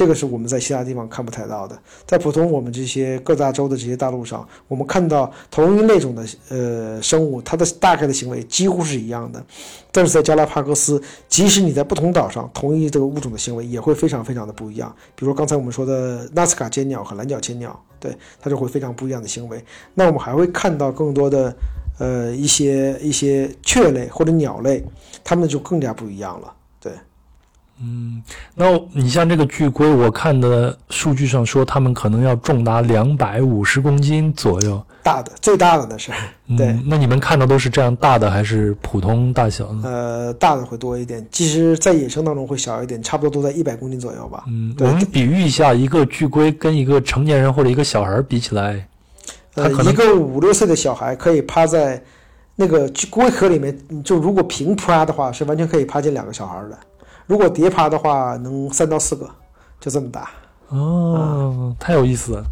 [0.00, 1.78] 这个是我们在其他地方看不太到的。
[2.06, 9.44] 在普通我们这些各大洲的这些大陆上，我们看到同一类种的呃生物，它的大概的行为几乎是一样的。
[9.92, 14.90] 但是在加拉帕戈斯，即使你在不同岛上，同一这个物种的行为也会非常非常的不一样。
[15.14, 18.10] 比如刚才我们说的纳斯卡尖鸟和蓝角千鸟，对
[18.40, 19.62] 它就会非常不一样的行为。
[19.92, 21.54] 那我们还会看到更多的
[21.98, 24.82] 呃一些一些雀类或者鸟类，
[25.22, 26.54] 它们就更加不一样了。
[27.80, 28.22] 对，嗯，
[28.54, 34.80] 那你像这个巨龟，我看的数据上说，它们可能要重达两百五十公斤左右。
[35.02, 36.12] 大的最大的那是，
[36.58, 36.66] 对。
[36.66, 39.82] 嗯，那你们看到都是这样大的，还是普通大小呢？
[39.84, 44.44] 呃，大的会多一点，其实，在野生当中会小一点，差不多都在一百公斤左右吧。
[44.48, 48.86] 嗯，我们比喻一下，一个巨龟跟一个成年人或者一个小孩比起来，
[49.54, 52.00] 呃，一个五六岁的小孩可以趴在
[52.54, 56.76] 那个龟壳里面，就如果平趴的话，是完全可以趴进两个小孩的；
[57.30, 59.24] 如果叠爬的话，能三到四个，
[59.78, 60.28] 就这么大。
[60.70, 62.44] 哦，太有意思了。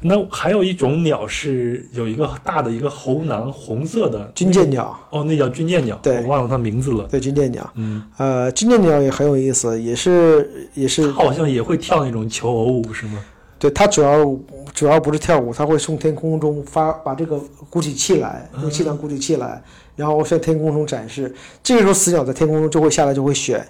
[0.00, 7.04] 那还有一种鸟是有一个大的一个喉囊，红色的军舰鸟，哦，那叫军舰鸟，对我忘了它名字了。
[7.10, 13.22] 对，军舰鸟，嗯，呃，军舰鸟也很有意思，也是也是它好像也会跳那种求偶舞，是吗？
[13.58, 14.24] 对，它主要
[14.72, 19.62] 主要不是跳舞，它会从天空中发把这个鼓起气来，用气囊鼓起气来，
[19.94, 21.34] 然后向天空中展示。
[21.62, 23.62] 这个时候，死鸟在天空中就会下来，就会选。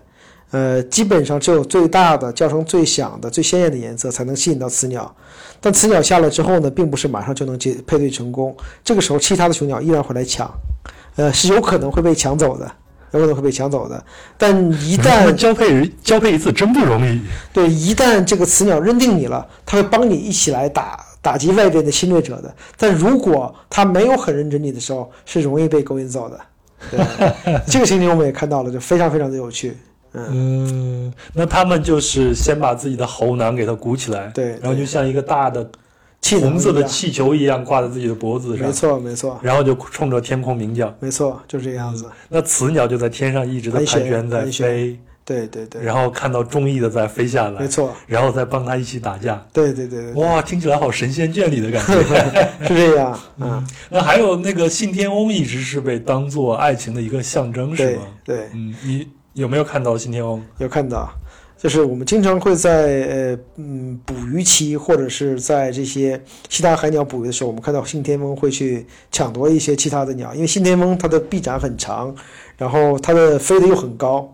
[0.52, 5.12] 呃，基本上只有最大的、叫声最响的、最鲜艳的颜色才能吸引到雌鸟。
[5.60, 8.56] 但雌鸟下来之后呢，并不是马上就能结配对成功。
[8.84, 10.48] 这个时候，其他的雄鸟依然会来抢，
[11.16, 12.70] 呃，是有可能会被抢走的，
[13.12, 14.02] 有可能会被抢走的。
[14.38, 17.20] 但一 旦交配交配一次真不容易。
[17.52, 22.54] 对，一旦这个雌鸟认定你了，它会帮你一起来打打击外边的侵略者的。
[22.76, 26.40] 但如果它没有很认真你的时候，是容易被勾引走的。
[26.90, 27.00] 对，
[27.66, 29.76] 这个情景我们也看到了，就非常非常的有趣。
[30.16, 35.68] 嗯，嗯，那他们就是先把自己的喉囊给它鼓起来，对，然后就像一个大的
[36.20, 40.92] 气红色的气球一样挂在自己的脖子上没，错没错然后就冲着天空鸣叫。
[40.98, 42.06] 没错，就这个样子。
[42.28, 49.44] 那雌鸟就在天上一直在盘旋在飞，对对对，然后看到中意的再飞下来，没错，然后再帮它一起打架。
[49.52, 51.94] 对对对哇，听起来好神仙眷侣的感觉。
[52.66, 53.18] 是这样。
[53.38, 58.02] 嗯，那还有那个信天翁，一直是被当做爱情的一个象征，是对吗？
[58.24, 60.42] 对，嗯，你有没有看到信天翁？
[60.56, 61.10] 有看到，
[61.58, 66.18] 就是我们经常会在呃嗯捕鱼期或者是在这些
[66.48, 72.14] 其他海鸟捕鱼的时候，我们看到信天翁会去抢夺一些其他的鸟，因为信天翁它的臂展很长，
[72.56, 74.26] 然后它的飞得又很高，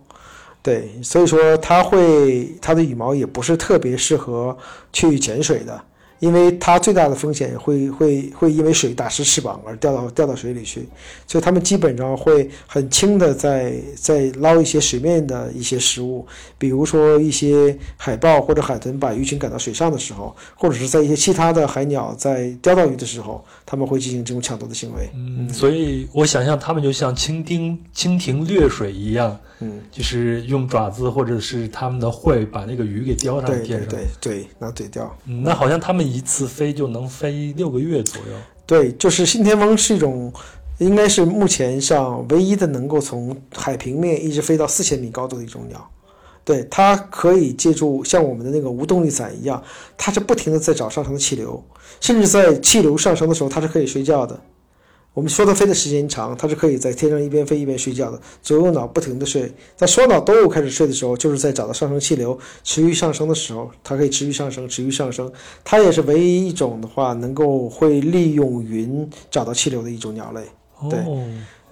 [0.62, 4.56] 对，所以说它会它的羽毛也不是特别适合
[4.92, 5.82] 去潜水的。
[6.22, 10.86] 因为它最大的风险会会会因为水打湿翅膀而掉到掉到水里去，
[11.26, 16.24] 所以它们基本上会很轻的在在捞一些水面的一些食物，
[16.58, 25.10] 比如说一些海豹或者海豚把鱼群赶到水上的时候，或者是在一些其他的海鸟在钓到鱼的时候，他们会进行这种抢夺的行为。
[25.16, 33.88] 嗯，所以我想象它们就像蜻蜓蜻蜓掠水一样，嗯，就是用爪子或者是他们的喙把那个鱼给叼上对天上。
[33.88, 35.16] 对对对，拿嘴叼。
[35.26, 38.36] 嗯，那好像它们一次飞就能飞六个月左右。
[38.66, 40.32] 对，就是信天翁是一种，
[40.78, 45.90] 应该是目前上唯一的能够从海平面一直飞到四千米高度的一种鸟。
[46.44, 49.62] 对，它可以借助像我们的那个无动力伞一样，
[49.96, 51.62] 它是不停的在找上升的气流，
[52.00, 54.40] 甚至在气流上升的时候，它是可以睡觉的。
[55.14, 59.52] 我们说它飞的时间长，它是可以在天上一边飞一边睡觉的，左右脑不停的睡。
[59.76, 65.30] 在双脑都有开始睡的时候，就是在找到上升气流持续上升的时候，它可以持续上升，持续上升。
[65.62, 70.40] 它也是唯一一种的话，能够会利用云找到气流的一种鸟类。
[70.88, 71.22] 对哦，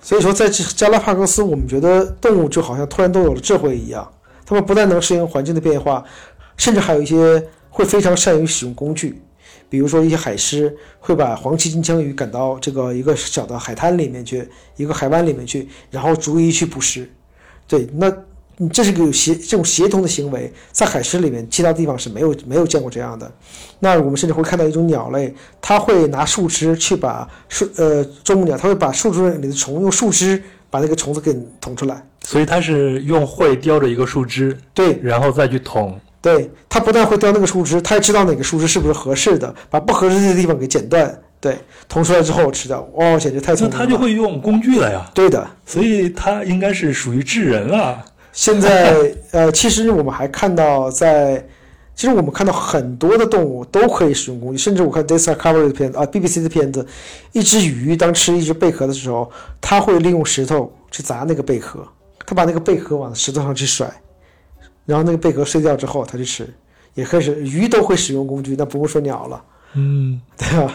[0.03, 4.07] 所以说，在这加拉帕戈斯，我们觉得动物就好像突然都有了智慧一样，
[4.44, 6.05] 它们不但能适应环境的变化，
[6.59, 9.20] 甚至还有一些会非常善于使用工具。
[9.70, 17.09] 比如说，一些海狮会把黄鳍金枪鱼赶到这个一个小的海滩里面去，一个海湾里面去，然后逐一去捕食。
[17.68, 18.12] 对，那
[18.59, 23.33] 嗯这是个有协这种协同的行为，在海狮里面，其他地方是没有没有见过这样的。
[23.78, 32.04] 那我们甚至会看到一种鸟类，它会拿树枝去把树呃啄木鸟，它会把树枝里的虫用树枝把那个虫子给捅出来。
[32.24, 35.98] 所以它是用喙叼着一个树枝，对然后再去捅。
[36.22, 41.56] 对，它不但会叼那个树枝，它也知道哪个树枝是不是合适的，把不合适的地方给剪断，对，
[41.88, 43.96] 捅出来之后吃掉，哇、简直太聪明那它就。
[43.96, 48.04] 会用工具了呀，对的，所以它应该是属于智人啊。
[48.33, 48.94] 现在
[49.33, 51.44] 呃，其实我们还看到在，
[51.94, 56.87] 其实我们看到很多的动物都可以使用工具，甚至我看 Discovery 的片子啊，BBC 的片子，
[57.33, 59.30] 一只鱼当吃一只贝壳的时候，
[59.61, 61.87] 它会利用石头去砸那个贝壳，
[62.26, 63.90] 它把那个贝壳往石头上去甩，
[64.87, 66.49] 然后那个贝壳碎掉之后，它就吃，
[66.95, 69.43] 也开始鱼都会使用工具，那不用说鸟了，
[69.75, 70.75] 嗯，对吧？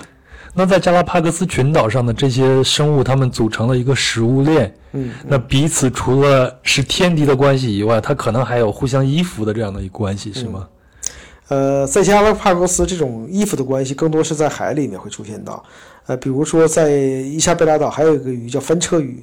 [0.58, 4.74] 那在加拉帕戈斯群岛上的这些生物，它们组成了一个食物链。
[4.94, 10.66] 嗯，那彼此除了是天敌的关系以外，它可能还有互相依附的这样的一个关系，是吗？
[11.50, 15.62] 呃，在加拉帕戈斯这种依附的关系，更多是在海里面会出现到。
[16.06, 19.22] 呃，比如说在伊莎贝拉岛还有一个鱼叫翻车鱼，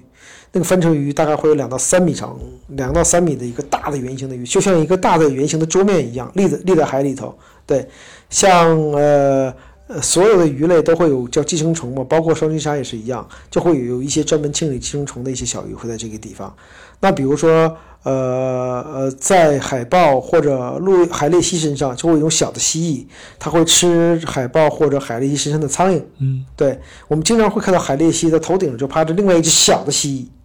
[0.52, 2.38] 那个翻车鱼大概会有两到三米长，
[2.68, 7.36] 两到三米的一个大的圆形的鱼，就像一个大的圆形的桌面一样立在立在海里头。
[7.66, 7.88] 对，
[8.30, 9.52] 像呃。
[9.88, 16.54] 呃，所有的鱼类都会有叫寄生虫嘛，包括双金鲨也是一样，就会有有一些专门清理寄生虫的一些小鱼会在这个地方。
[17.00, 23.06] 那比如说，呃呃，在海豹或者陆海鬣蜥身上就会有小的蜥蜴，
[23.40, 26.00] 它会吃海豹或者海鬣蜥身上的苍蝇。
[26.20, 30.41] 嗯，对，我们经常会看到海鬣蜥的头顶就趴着另外一只小的蜥蜴，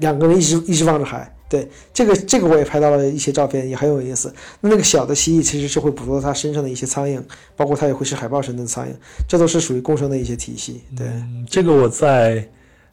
[0.00, 1.32] 两个人一直一直望着海。
[1.48, 4.34] 对这个这个我也拍到了一些照片，也很有意思。
[4.60, 7.22] 那那个小的蜥蜴其实是会捕捉它身上的一些苍蝇，
[7.54, 8.88] 包括它也会吃海豹身上的苍蝇，
[9.28, 10.82] 这都是属于共生的一些体系。
[10.96, 11.06] 对，
[11.48, 12.44] 这个我在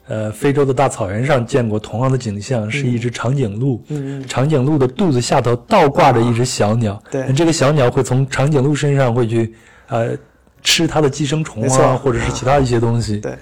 [0.08, 3.84] 呃非洲的大草原上见过同样的景象，是一只长颈鹿。
[3.88, 9.52] 嗯长颈鹿的肚子下头倒挂着一只小鸟，对这个小鸟会从长颈鹿身上会去
[9.88, 10.16] 呃
[10.62, 13.18] 吃它的寄生虫啊，或者是其他一些东西。
[13.18, 13.36] 对，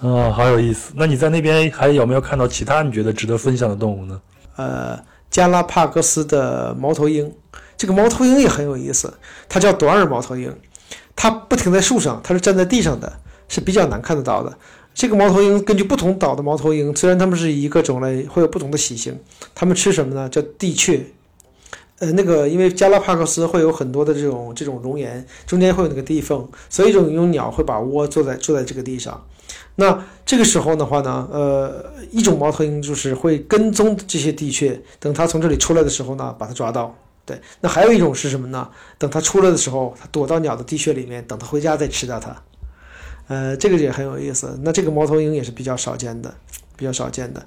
[0.00, 0.92] 啊，好有意思。
[0.96, 4.20] 那你在那边还有没有看到其他你觉得值得分享的动物呢？
[4.56, 4.98] 呃，
[5.30, 7.32] 加拉帕戈斯的猫头鹰，
[7.76, 9.12] 这个猫头鹰也很有意思，
[9.48, 10.54] 它叫短耳猫头鹰，
[11.16, 13.12] 它不停在树上，它是站在地上的，
[13.48, 14.56] 是比较难看得到的。
[14.92, 19.18] 这个猫头鹰根据不同岛的猫头鹰，虽然它们是一个种类，会有不同的习性。
[19.54, 20.28] 它们吃什么呢？
[20.28, 21.00] 叫地雀。
[22.00, 29.24] 呃，那个因为加拉帕戈斯会有很多的这种这种熔岩，中间会有那个地缝，所以这种鸟会把窝坐在坐在这个地上。
[29.76, 36.96] 那这个时候的话呢，呃，一种猫头鹰就是会跟踪这些地雀，等它从这里出来的时候呢，把它抓到。
[37.26, 38.68] 对，那还有一种是什么呢？
[38.98, 42.36] 等它出来的时候，它躲到鸟的地穴里面，等它回家再吃掉它。
[43.28, 44.58] 呃，这个也很有意思。
[44.62, 46.32] 那这个猫头鹰也是比较少见的，
[46.76, 47.42] 比较少见的。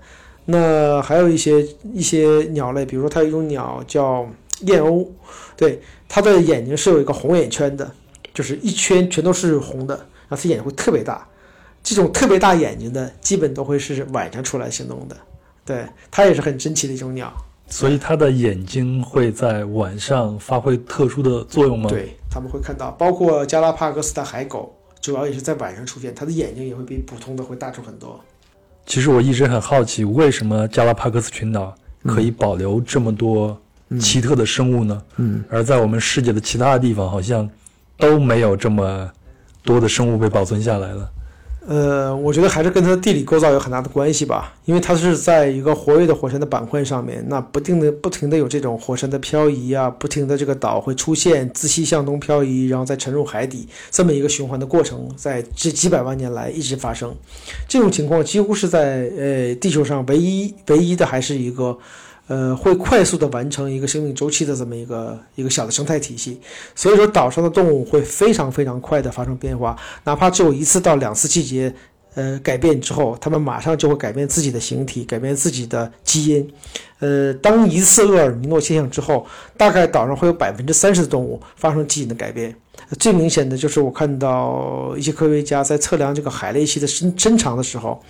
[0.46, 1.64] 那还有一些
[1.94, 4.28] 一些鸟类，比如说它有一种鸟叫
[4.62, 5.08] 燕鸥，
[5.56, 7.92] 对，它的眼睛是有一个红眼圈的，
[8.34, 9.96] 就是一圈全都是红的，
[10.28, 11.28] 然后它眼睛会特别大。
[11.84, 15.18] 这种特别大眼睛的，基本都会是晚上出来行动的。
[15.66, 17.32] 对，它也是很珍奇的一种鸟。
[17.70, 28.18] 所以它的眼睛会在晚上发挥特殊的作用吗？，对，他们会看到，包括加拉帕戈斯的海狗，主要也是在晚上出现，它的眼睛也会比普通的会大出很多。
[28.86, 33.60] 其实我一直很好奇，为什么加拉帕戈斯群岛可以保留这么多
[34.00, 35.02] 奇特的生物呢？
[35.18, 37.50] 嗯，而在我们世界的其他的地方，好像
[37.98, 39.12] 都没有这么
[39.62, 41.12] 多的生物被保存下来了。
[41.68, 57.14] 呃，我觉得还是跟它的地理构造有很大的关系吧，因为它是在一个活跃的火山的板块上面，那不定的不停的有这种火山的漂移啊，不停的这个岛会出现自西向东漂移，然后再沉入海底，这么一个循环的过程，在这几百万年来一直发生。
[57.68, 61.78] 这种情况几乎是在呃地球上唯一唯一的，还是一个。
[62.28, 66.40] 呃，会快速的完成一个生命周期的这么一个一个小的生态体系，
[66.76, 71.74] 所以说岛上的动物会非常非常快的发生变化，哪怕只有一次到两次季节，
[72.16, 76.54] 呃改变之后，它们马上就会改变自己的形体，改变自己的基因。
[77.00, 82.54] 呃，当一次厄尔尼诺现象之后，大概岛上会有百分之三十的动物发生基因的改变。
[83.00, 88.04] 最明显的就是我看到一些科学家在测量这个海鬣蜥的身身长的时候。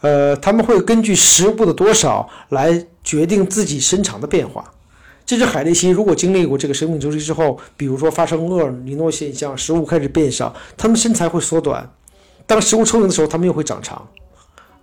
[0.00, 4.72] 呃，他们会根据食物的多少来决定自己身长的变化。
[5.24, 11.82] 这只海鬣蜥如果经历过这个生命周期之后，比如说发生厄尔尼诺现象，食物开始变少，它们身材会缩短；
[12.46, 14.06] 当食物充盈的时候，它们又会长长。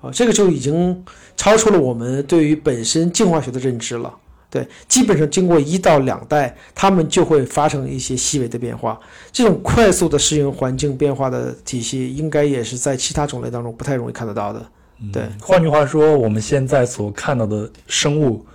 [0.02, 1.02] 啊，这个就已经
[1.38, 4.13] 超出了我们对于本身进化学的认知了。
[4.49, 8.99] 对，基本上经过一到两代，它们就会发生一些细微的变化。
[9.32, 14.63] 这种快速的适应环境变化的体系，应该也是在其他种类当中不太容易看得到的。
[15.11, 18.45] 对，换句话说，我们现在所看到的生物，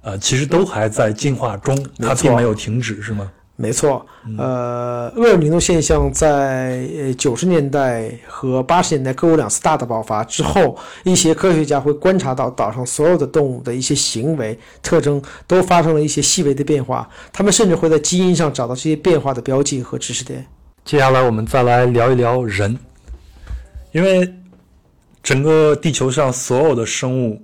[0.00, 3.30] 呃，其实都还在进化中，它并没有停止，是吗？
[3.54, 4.04] 没错，
[4.38, 20.44] 呃，厄尔尼诺现象在呃九十年代和八十年代各有两次大的爆发之后，一些科学家会观察到岛上所有的动物的一些行为特征都发生了一些细微的变化，他们甚至会在基因上找到这些变化的标记和知识点。
[20.84, 22.76] 接下来我们再来聊一聊人，
[23.92, 24.28] 因为
[25.22, 27.40] 整个地球上所有的生物，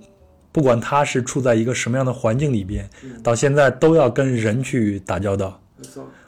[0.51, 2.89] 不管它是处在一个什么样的环境里边，
[3.23, 5.61] 到现在都要跟人去打交道。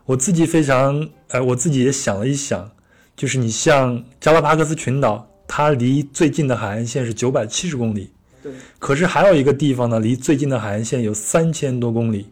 [0.06, 2.72] 我自己非常，呃，我自己也想了一想，
[3.16, 8.10] 就是你像加拉帕戈斯群岛，它离最近的海岸线是九百七十公里，
[8.42, 12.28] 对，可是还有一个地方呢，离最近的海岸线有三千多公里。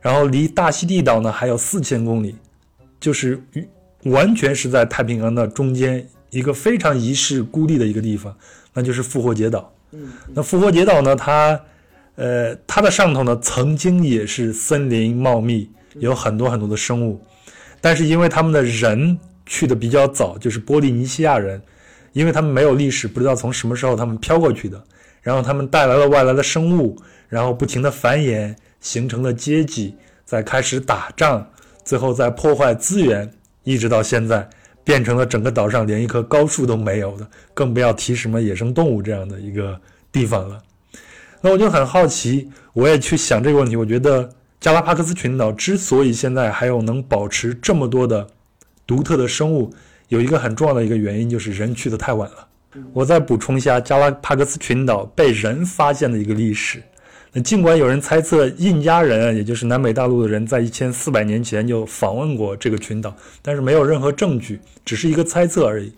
[0.00, 2.34] 然后离大溪地岛呢还有四千公里，
[2.98, 3.38] 就是
[4.04, 8.34] 完全是在太平洋的中间一个非常遗世孤立的一个地方，
[8.72, 9.72] 那就是复活节岛。
[9.92, 11.60] 嗯，那复活节岛呢，它
[12.14, 17.20] 呃它的上头呢曾经也是森林茂密，有很多很多的生物，
[17.80, 21.60] 但是因为他们的人去的比较早，就是波利尼西亚人，
[22.12, 24.82] 因为他们没有历史，不知道从什么时候他们飘过去的，
[25.22, 26.96] 然后他们带来了外来的生物，
[27.28, 28.54] 然后不停的繁衍。
[28.82, 31.46] 形成了阶级，再开始打仗，
[31.84, 33.30] 最后再破坏资源，
[33.62, 34.48] 一直到现在
[34.90, 37.24] 变成了整个岛上连一棵高树都没有的，
[37.54, 39.80] 更不要提什么野生动物这样的一个
[40.10, 40.60] 地方了。
[41.40, 43.76] 那我就很好奇，我也去想这个问题。
[43.76, 44.28] 我觉得
[44.58, 48.26] 加拉帕戈斯群岛之所以现在还有能保持这么多的
[48.84, 49.72] 独特的生物，
[50.08, 52.48] 有一个很重要的一个原因就是人去的太晚了。
[52.92, 56.82] 我再补充一下加拉帕戈斯群岛被人发现的一个历史。
[57.32, 65.92] 那尽管有人猜测印加人，也就是南北大陆的人，在一千四百年前就访问过这个群岛，但是没有任何证据，只是一个猜测而已。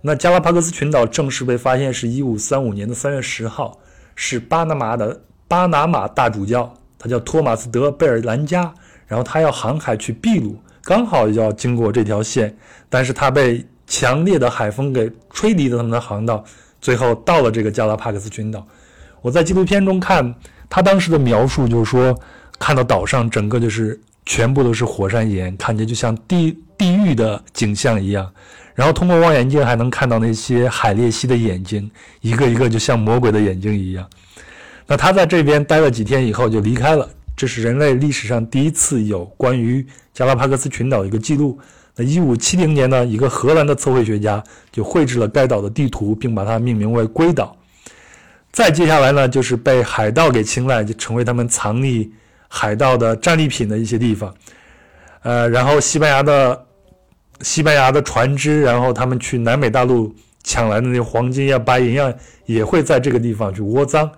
[0.00, 3.78] 那加拉帕戈斯群岛正式被发现是一五三五年的三月十号，
[4.16, 8.74] 是巴拿马的巴拿马大主教，他叫托马斯德贝尔兰加，
[9.06, 12.56] 然后他要航海去秘鲁，刚好要经过这条线，
[12.88, 16.44] 但是他被强烈的海风给吹离了他们的航道，
[16.80, 18.66] 最后到了这个加拉帕戈斯群岛。
[19.20, 20.34] 我在纪录片中看。
[20.74, 22.18] 他当时的描述就是说，
[22.58, 28.32] 看到岛上整个就是全部都是火山岩，看着就像地地狱的景象一样。
[28.74, 31.90] 然后通过望远镜还能看到那些海鬣蜥的眼睛，
[32.22, 34.08] 一个一个就像魔鬼的眼睛一样。
[34.86, 37.06] 那他在这边待了几天以后就离开了。
[37.36, 41.58] 这是人类历史上第一次有关于加拉帕戈斯群岛一个记录。
[41.94, 47.54] 那一五七零年呢，一个荷兰的测绘学家就绘制了该岛的地图，并把它命名为龟岛。
[48.52, 52.08] 再接下来呢，就是被海盗给青睐，就成为他们藏匿
[52.48, 54.32] 海盗的战利品的一些地方。
[55.22, 56.66] 呃，然后西班牙的
[57.40, 62.12] 西班牙的船只，然后他们去南美大陆抢来的那黄金呀、白银呀，
[62.44, 64.10] 也会在这个地方去窝赃。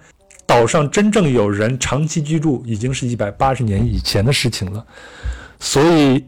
[0.47, 4.85] 岛上真正有人长期居住，已经是一百八十年以前的事情了。
[5.61, 6.25] 所以，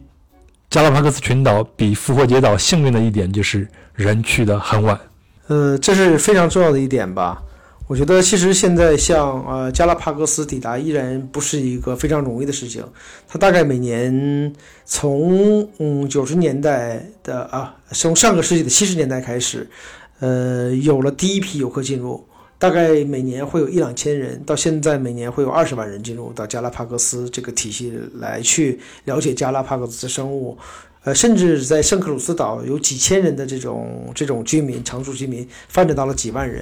[0.69, 4.99] 加拉帕戈斯群岛比复活节岛幸运的一点就是人去的很晚。
[5.47, 7.43] 呃，这是非常重要的一点吧。
[7.87, 12.83] 我觉得其实现在像呃加拉帕戈斯抵达依然不是一个非常容易的事情。
[13.29, 19.65] 它大概每年从嗯九十年代的啊，从上个世纪的七十年代开始，
[20.19, 22.21] 呃有了第一批游客进入，
[22.59, 30.57] 大概每年会有一两千人，到现在每年会有二十万人进入到加拉帕戈斯这个体系来去了解加拉帕戈斯的生物，
[31.05, 36.61] 呃甚至在圣克鲁斯岛有几千人的这种这种居民常住居民发展到了几万人。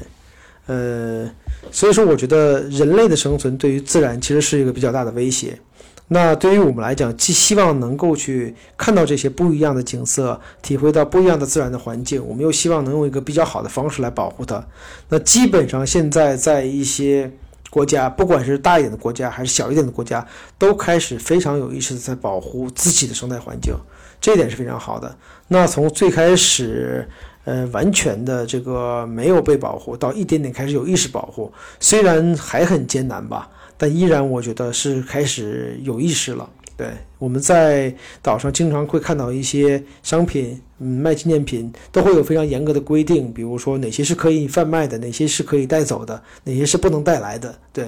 [0.68, 1.30] 呃，
[1.72, 5.60] 所以说，我觉得人类的生存对于自然其实是一个比较大的威胁。
[6.08, 14.64] 那对于我们来讲，既希望能够去看到这些不一样的景色，体会到不一样的自然的环境，我们又希望能用一个比较好的方式来保护它。
[15.10, 17.32] 那基本上现在在一些
[17.70, 20.26] 国家，不管是大一点的国家还是小一点的国家，
[20.58, 23.74] 都开始非常有意识的在保护自己的生态环境，
[24.22, 25.16] 这一点是非常好的。
[25.48, 27.08] 那从最开始。
[27.46, 36.50] 呃，完全的这个没有被保护，到一点点开始有意识保护，虽然还很艰难吧，但依然我觉得是开始有意识了。
[36.76, 36.88] 对，
[37.20, 47.56] 我们在岛上经常会看到一些商品，嗯，卖纪念品都会有非常严格的规定，比如说哪些是可以贩卖的，哪些是可以带走的，哪些是不能带来的。
[47.72, 47.88] 对，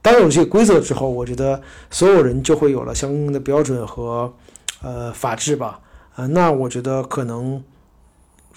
[0.00, 4.32] 当有这些规则之后，我觉得所有人就会有了相应的标准和
[4.80, 5.78] 呃法制吧。
[6.16, 7.62] 啊，那我觉得可能。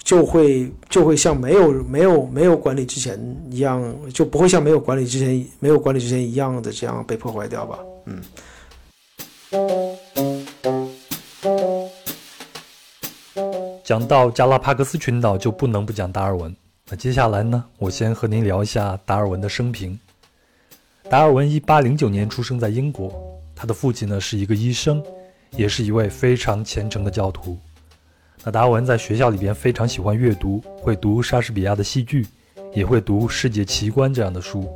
[0.02, 3.18] 就会就会像没有没有没有管理之前
[3.50, 7.78] 一样，就不会像没有管理之前没有管理之前一样的这样被破坏掉吧？
[8.06, 8.22] 嗯。
[13.84, 16.54] 讲到加拉帕戈斯群岛，就不能不讲达尔文。
[16.90, 19.98] 那接下来呢，我先和您聊一下达尔文的生平。
[21.08, 23.10] 达尔文一八零九年出生在英国，
[23.54, 25.02] 他的父亲呢是一个医生，
[25.52, 27.56] 也是一位非常虔诚的教徒。
[28.48, 32.26] 那达尔文在学校里边非常喜欢阅读，会读莎士比亚的戏剧，
[32.72, 34.66] 也会读《世界奇观》这样的书。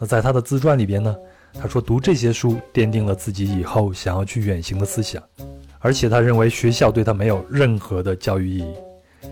[0.00, 1.16] 那在他的自传里边呢，
[1.54, 5.22] 他说读这些书奠定了自己以后想要去远行的思想，
[5.78, 8.74] 而且他认为学校对他没有任何的教育意义。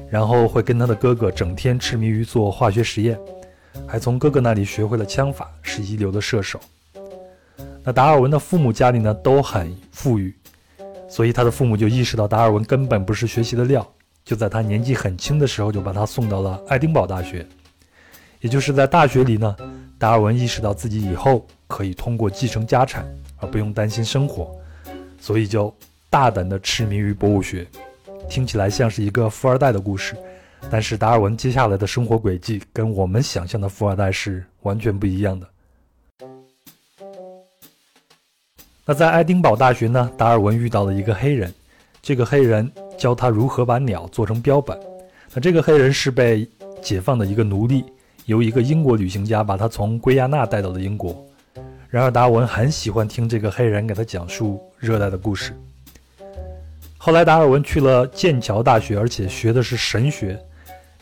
[0.08, 3.18] 然后会跟他的哥哥整天痴迷于做化学实验，
[3.84, 6.60] 还从哥哥那里学会了枪法，是一流的射手。
[7.82, 10.32] 那达尔文的父母家里呢都很富裕。
[11.08, 13.86] 所以他的父母就意识到达尔文根本不是学习的料，
[14.24, 17.46] 就在他年纪很轻的时候就把他送到了爱丁堡大学。
[18.40, 19.56] 也就是在大学里呢，
[19.98, 23.06] 达尔文意识到自己以后可以通过继承家产
[23.38, 24.54] 而不用担心生活，
[25.20, 25.74] 所以就
[26.10, 27.66] 大胆地痴迷于博物学。
[28.28, 30.16] 听起来像是一个富二代的故事，
[30.70, 35.48] 但是达尔文接下来的生活轨迹跟我们想象的富二代是完全不一样的。
[38.88, 41.52] 那在爱丁堡大学呢，达尔文遇到了一个黑人，
[42.00, 44.78] 这个黑人教他如何把鸟做成标本。
[45.34, 46.48] 那这个黑人是被
[46.80, 47.84] 解放的一个奴隶，
[48.26, 51.20] 由一个英国旅行家把他从圭亚那带到了英国。
[51.88, 55.52] 然而达尔文很喜欢听这个黑人给他讲述热带的故事。
[56.96, 60.40] 后来达尔文去了剑桥大学，而且学的是神学，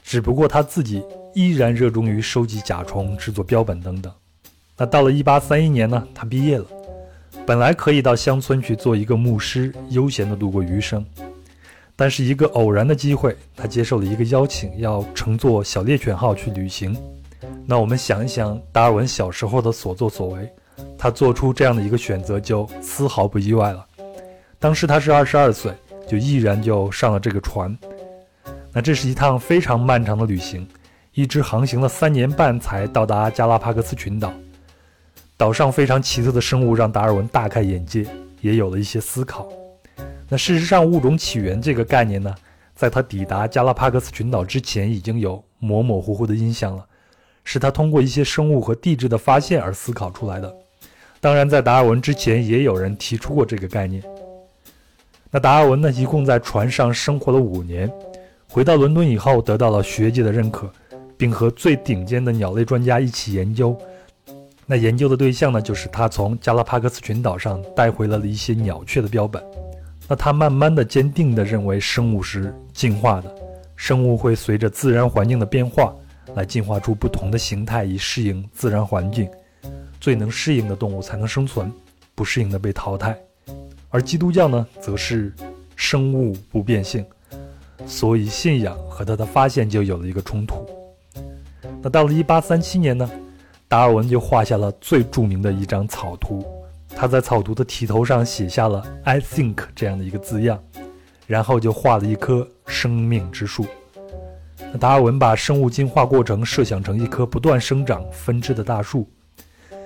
[0.02, 1.04] 只不过他自己
[1.34, 4.10] 依然热衷于收集甲虫、制作标本等等。
[4.74, 6.64] 那到了1831年呢，他毕业了。
[7.46, 11.04] 本来可以到乡村去做一个牧师，悠闲地度过余生，
[11.94, 16.96] 但是一个偶然的机会，他接受了一个邀请，要乘坐小猎犬号去旅行。
[17.66, 20.50] 那我们想一想，达尔文小时候的所作所为，
[20.96, 23.84] 他做出这样的一个选择，就丝毫不意外了。
[24.58, 25.70] 当时他是二十二岁，
[26.08, 27.76] 就毅然就上了这个船。
[28.72, 30.66] 那这是一趟非常漫长的旅行，
[31.12, 34.32] 一直航行了三年半才到达加拉帕戈斯群岛。
[35.44, 38.06] 岛上非常奇特的生物让达尔文大开眼界，
[38.40, 39.46] 也有了一些思考。
[40.26, 42.34] 那事实上，物种起源这个概念呢，
[42.74, 46.82] 在他抵达加拉帕戈斯群岛之前已经有模模糊糊的印象了，
[47.44, 50.50] 是他通过一些生物和地质的发现而思考出来的。
[51.20, 54.02] 当然，在达尔文之前也有人提出过这个概念。
[55.30, 57.92] 那达尔文呢，一共在船上生活了五年，
[58.48, 60.72] 回到伦敦以后得到了学界的认可，
[61.18, 63.78] 并和最顶尖的鸟类专家一起研究。
[64.66, 69.42] 那研究的对象呢，就是他从加拉帕戈斯群岛上带回来了一些鸟雀的标本。
[70.08, 73.34] 那他慢慢的、坚定的认为，生物是进化的，
[73.76, 75.94] 生物会随着自然环境的变化
[76.34, 79.28] 来进化出不同的形态，以适应自然环境。
[80.00, 81.72] 最能适应的动物才能生存，
[82.14, 83.18] 不适应的被淘汰。
[83.88, 85.32] 而基督教呢，则是
[85.76, 87.04] 生物不变性，
[87.86, 90.66] 所以信仰和他的发现就有了一个冲突。
[91.82, 93.10] 那到了1837年呢？
[93.74, 96.46] 达尔文就画下了最著名的一张草图，
[96.90, 100.62] 他在草图的题头上写下了 “I think” 这样的一个字样，
[101.26, 103.66] 然后就画了一棵生命之树。
[104.78, 109.10] 达尔文把生物进化过程设想成一棵不断生长分支的大树，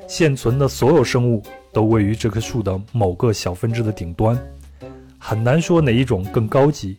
[0.06, 4.38] 现存的所有生物都位于这棵树的某个小分支的顶端，
[5.18, 6.98] 很难说哪一种更高级。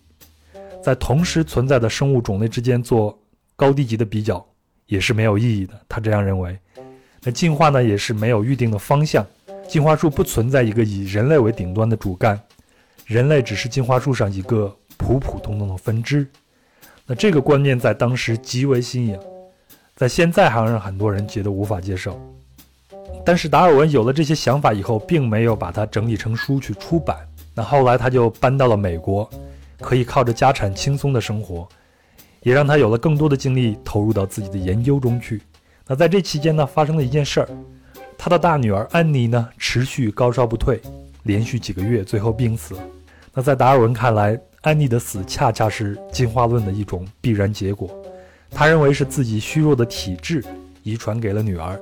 [0.82, 3.16] 在同时存在的生物种类之间做
[3.56, 4.44] 高低级的比较
[4.88, 6.58] 也是没有意义的，他这样认为。
[7.24, 9.26] 那进化呢，也是没有预定的方向。
[9.67, 12.39] 进化树不存在一个以人类为顶端的主干，
[13.05, 16.26] 人类只是进化树上一个普普通通的分支。
[17.05, 19.20] 那这个观念在当时极为新颖，
[19.95, 22.20] 在现在还让很多人觉得无法接受。
[23.26, 27.17] 但是达尔文有了这些想法以后，并没有把它整理成书去出版。
[27.53, 29.30] 那后来他就搬到了美国，
[29.80, 31.67] 可以靠着家产轻松的生活，
[32.41, 35.41] 也让他有了更多的精力投入到自己的研究中去。
[35.92, 37.50] 那在这期间呢，发生了一件事儿，
[38.16, 40.80] 他的大女儿安妮呢，持续高烧不退，
[41.24, 42.76] 连续几个月，最后病死。
[43.34, 47.90] 那在达尔文看来，安妮的死恰恰是进化论的一种必然结果。
[48.52, 50.46] 他认为是自己虚弱的体质
[50.84, 51.82] 遗传给了女儿，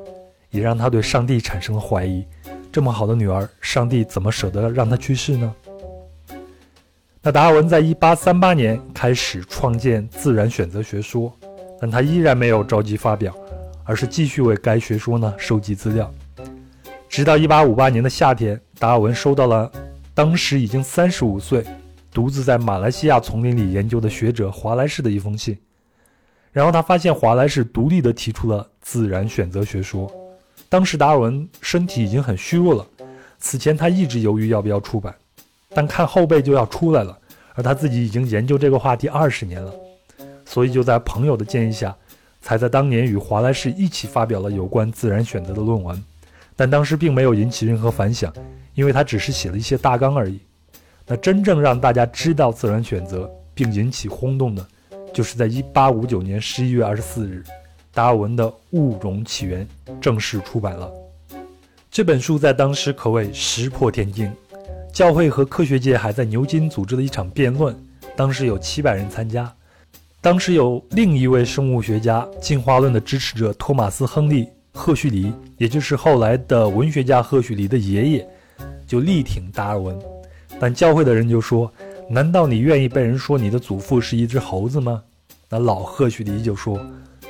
[0.51, 2.25] 也让他对上帝产生了怀疑。
[2.71, 5.53] 这么好的女儿，上帝怎么舍得让她去世呢？
[7.21, 11.33] 那达尔文在1838年开始创建自然选择学说，
[11.77, 13.35] 但他依然没有着急发表。
[13.87, 16.13] 而是继续为该学说呢收集资料，
[17.07, 19.71] 直到1858年的夏天，达尔文收到了
[20.13, 21.65] 当时已经35岁、
[22.11, 25.57] 独自在马来西亚丛林里研究的学者华莱士的一封信。
[26.51, 30.11] 然后他发现华莱士独立地提出了自然选择学说。
[30.67, 32.85] 当时达尔文身体已经很虚弱了，
[33.39, 35.15] 此前他一直犹豫要不要出版，
[35.69, 37.17] 但看后背就要出来了，
[37.53, 39.73] 而他自己已经研究这个话题二十年了，
[40.43, 41.95] 所以就在朋友的建议下。
[42.47, 46.01] 才在当年与华莱士一起发表了有关自然选择的论文，
[46.55, 48.33] 但当时并没有引起任何反响，
[48.73, 50.39] 因为他只是写了一些大纲而已。
[51.05, 54.65] 那真正让大家知道自然选择并引起轰动的，
[55.13, 57.43] 就是在1859年11月24日，
[57.93, 59.67] 达尔文的《物种起源》
[59.99, 60.89] 正式出版了。
[61.91, 64.31] 这本书在当时可谓石破天惊，
[64.93, 67.77] 教会和科学界还在牛津组织了一场辩论，
[68.15, 69.53] 当时有700人参加。
[70.19, 78.27] 当时有另一位生物学家，进化论的支持者托马斯·亨利·赫胥黎，也就是后来的文学家赫胥黎的爷爷，
[78.87, 79.97] 就力挺达尔文。
[80.59, 81.71] 但教会的人就说
[82.09, 85.03] ：“难道你愿意被人说你的祖父是一只猴子吗？”
[85.49, 86.79] 那老赫胥黎就说：“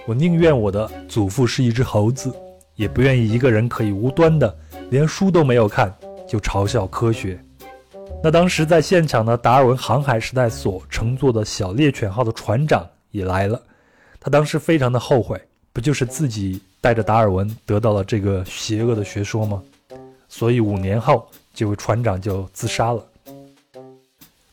[0.08, 2.34] 我宁愿我的祖父是一只猴子，
[2.76, 4.58] 也不愿意一个人可以无端的
[4.90, 5.94] 连书都没有看
[6.26, 7.38] 就嘲笑科学。”
[8.24, 13.62] 那当时在现场的达尔文航海时代所乘坐的小猎犬号的船长也来了，
[14.20, 15.40] 他当时非常的后悔，
[15.72, 19.62] 不就是自己带着达尔文得到了这个邪恶的学说吗？
[20.28, 23.06] 所以五年后，这位船长就自杀了。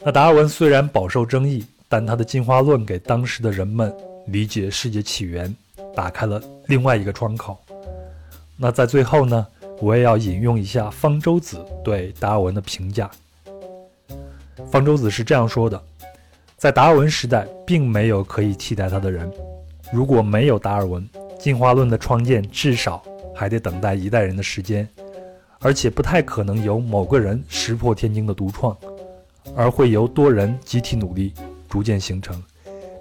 [0.00, 3.92] 那达尔文虽然饱受争议，但他的进化论给当时的人们
[4.26, 5.52] 理解世界起源
[5.94, 7.58] 打开了另外一个窗口。
[8.56, 9.46] 那在最后呢，
[9.80, 13.10] 我也要引用一下方舟子对达尔文的评价。
[14.74, 15.80] 方舟子是这样说的：
[16.56, 19.32] 在达尔文时代，并没有可以替代他的人。
[19.92, 21.08] 如果没有达尔文，
[21.38, 23.00] 进化论的创建至少
[23.32, 24.88] 还得等待一代人的时间，
[25.60, 28.76] 而且不太可能由某个人石破天惊的独创，
[29.54, 31.32] 而会由多人集体努力
[31.68, 32.42] 逐渐形成。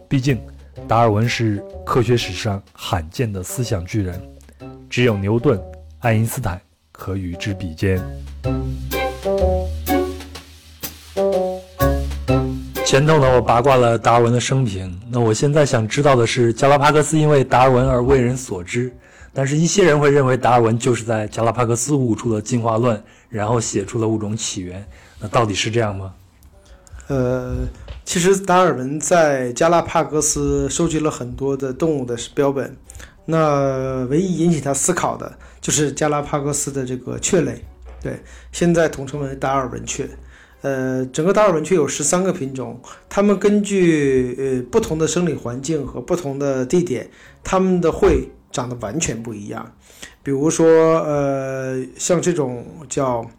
[0.08, 0.40] 毕竟，
[0.88, 4.22] 达尔文是科学史上罕见的思想巨人，
[4.92, 5.60] 只有牛顿、
[6.02, 6.62] 爱因斯坦
[6.92, 8.00] 可与之比肩。
[12.94, 15.02] 前头呢，我八卦了达尔文的生平。
[15.10, 18.96] 那我现在想知道的是，加拉帕戈斯因为达尔文而为人所知，
[19.34, 24.88] 但是一些人会认为达尔文就是在加拉帕戈斯悟出了进化论，然后写出了物种起源。
[25.20, 26.14] 那到底是这样吗？
[27.08, 27.56] 呃，
[28.06, 32.78] 其实达尔文在加拉帕戈斯收集了很多的动物的标本，
[33.26, 37.60] 那唯一引起他思考的就是加拉帕戈斯的这个雀类，
[38.04, 38.22] 对，
[38.52, 40.08] 现在统称为达尔文雀。
[40.64, 47.10] 呃，整个达尔文雀有十三个品种，它们根据呃不同的生理环境和不同的地点，
[47.44, 49.74] 它们的喙长得完全不一样。
[50.24, 50.66] 比如说，
[51.02, 53.30] 呃，像这种叫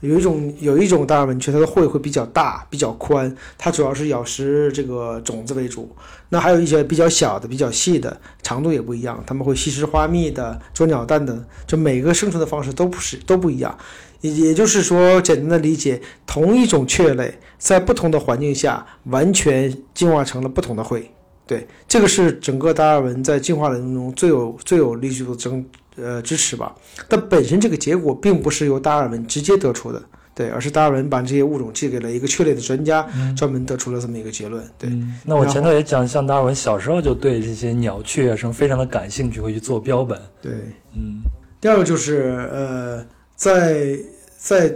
[0.00, 5.90] 有一种有一种达尔文雀，它的喙会比较大、比较宽，它主要是咬食这个种子为主。
[6.28, 13.78] 那还有一些比较小的、比较细的，长度也不一样，它们会吸食花蜜的、捉鸟蛋的，就每个生存的方式都不是都不一样。
[14.30, 21.10] 也就是说，简单的理解，同一种雀类在不同的环境下，完全进化成了不同的喙。
[21.46, 25.62] 对，这个是整个达尔文在进化论中最有最有力度的争
[25.96, 26.74] 呃支持吧。
[27.06, 30.02] 但本身这个结果并不是由达尔文直接得出的，
[30.34, 33.06] 对，而是达尔文把这些物种寄给了一个雀类的专家，
[33.36, 34.64] 专门得出了这么一个结论。
[34.78, 34.90] 对，
[35.26, 40.18] 那我前头也讲，像达尔文小时候就对这些鸟雀啊什么非常的感兴趣，会去做标本。
[40.40, 40.52] 对，
[40.94, 41.20] 嗯。
[41.60, 43.06] 第二个就是呃，
[43.36, 43.98] 在
[44.44, 44.70] 在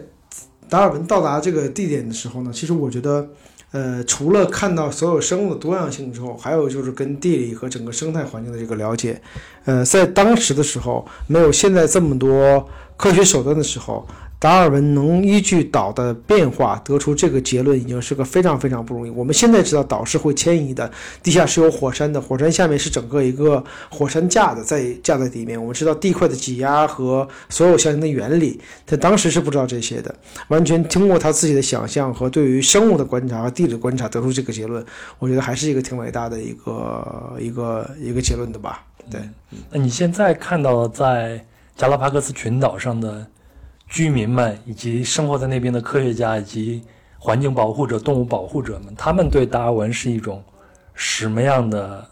[0.66, 3.28] 达尔文到达这个地点的时候呢，其实我觉得，
[3.70, 9.20] 呃，除了看到所有生物的多样性之后，还有就是跟地理和整个生态环境的这个了解。
[9.66, 12.66] 呃，在当时的时候，没有现在这么多
[12.96, 14.08] 科学手段的时候。
[14.40, 19.10] 达尔文能依据岛的变化得出这个结论，已经是个非常非常不容易。
[19.10, 20.88] 我们现在知道岛是会迁移的，
[21.24, 25.60] 地下是有火山的，火山下面是整个一个火山架的，在架在底面。
[25.60, 30.14] 我们知道地块的挤压和所有相应的原理，他当时是不知道这些的，
[30.46, 34.84] 完全通过他自己的想象和对于生物的观察和地理观察得出这个结论。
[35.18, 38.84] 我觉得还是一个挺伟大的一个一个一个结论的吧。
[39.10, 39.20] 对，
[39.72, 41.44] 那你现在看到在
[41.76, 43.26] 加拉帕戈斯群岛上的？
[43.88, 46.82] 居民们以及生活在那边的科学家以及
[47.18, 50.42] 环境保护者、动物保护者们，他们对达尔文是一种
[50.94, 52.06] 什么样的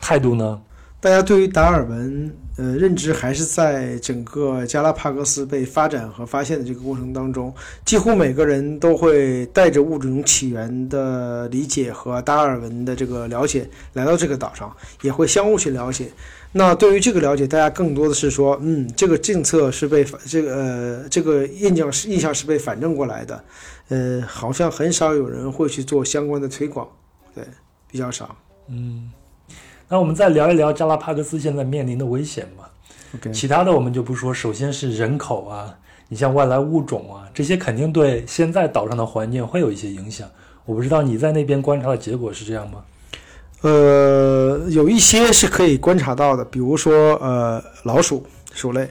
[0.00, 0.60] 态度呢？
[1.00, 7.52] 大家对于达尔文，呃，认知还是在整个加拉帕戈斯被发展和发现的这个过程当中，
[7.84, 16.12] 几乎每个人都会带着物种起源的理解和达尔文的这个了解来到这个岛上，也会相互去了解。
[16.54, 23.44] 那对于这个了解，大家更多的是说，嗯，这个政策是被反这个呃这个印象是印象是被反正过来的，
[23.88, 26.86] 呃，好像很少有人会去做相关的推广，
[27.34, 27.42] 对，
[27.90, 28.36] 比较少。
[28.68, 29.10] 嗯，
[29.88, 32.70] 那我们再聊一聊加拉帕戈斯现在面临的危险吧。
[33.32, 35.78] 其他的我们就不说，首先是人口啊，
[36.08, 40.28] 你像外来物种啊，这些肯定对现在岛上的环境会有一些影响。
[40.66, 42.84] 我不知道你在那边观察的结果是这样吗？
[43.62, 48.88] 呃，有一些是可以观察到的，比如说呃老鼠鼠类，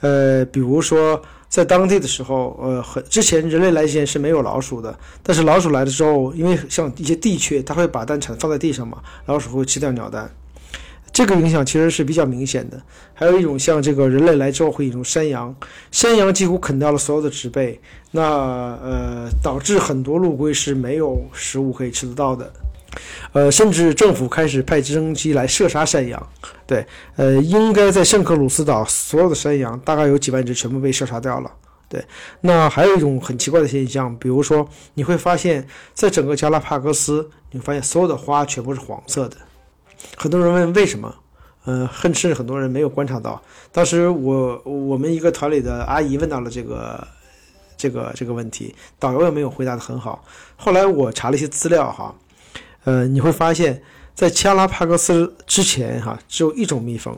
[0.00, 10.30] 呃，比如说在当地的时候，呃，很之前人类来之前是没有老鼠的，但是老鼠来的时候，因为像一些地雀，它会把蛋产放在地上嘛，老鼠会吃掉鸟蛋，
[11.12, 12.80] 这个影响其实是比较明显的。
[13.12, 15.52] 还有一种像这个人类来之后会引入山羊，
[15.90, 17.78] 山羊几乎啃掉了所有的植被，
[18.12, 22.48] 那呃导致很多陆龟是没有食物可以吃得到的。
[23.32, 26.28] 呃，甚至政府开始派直升机来射杀山羊。
[26.66, 26.86] 对，
[27.16, 31.50] 呃，应该在圣克鲁斯岛所有的山羊大概有几万只全部被射杀掉了。
[31.88, 32.04] 对，
[32.40, 39.36] 那还有一种很奇怪的现象，比如说你会发现在整个加拉帕戈斯，你会发现所有的花全部是黄色的。
[40.16, 41.14] 很多人问为什么？
[41.64, 43.40] 呃，甚至很多人没有观察到。
[43.70, 47.06] 当时我我们一个团里的阿姨问到了这个。
[47.74, 50.24] 这个这个问题，导游也没有回答的很好。
[50.54, 52.14] 后来我查了一些资料哈，
[52.84, 53.80] 呃，你会发现
[54.14, 57.16] 在加拉帕戈斯之前哈，只有一种蜜蜂，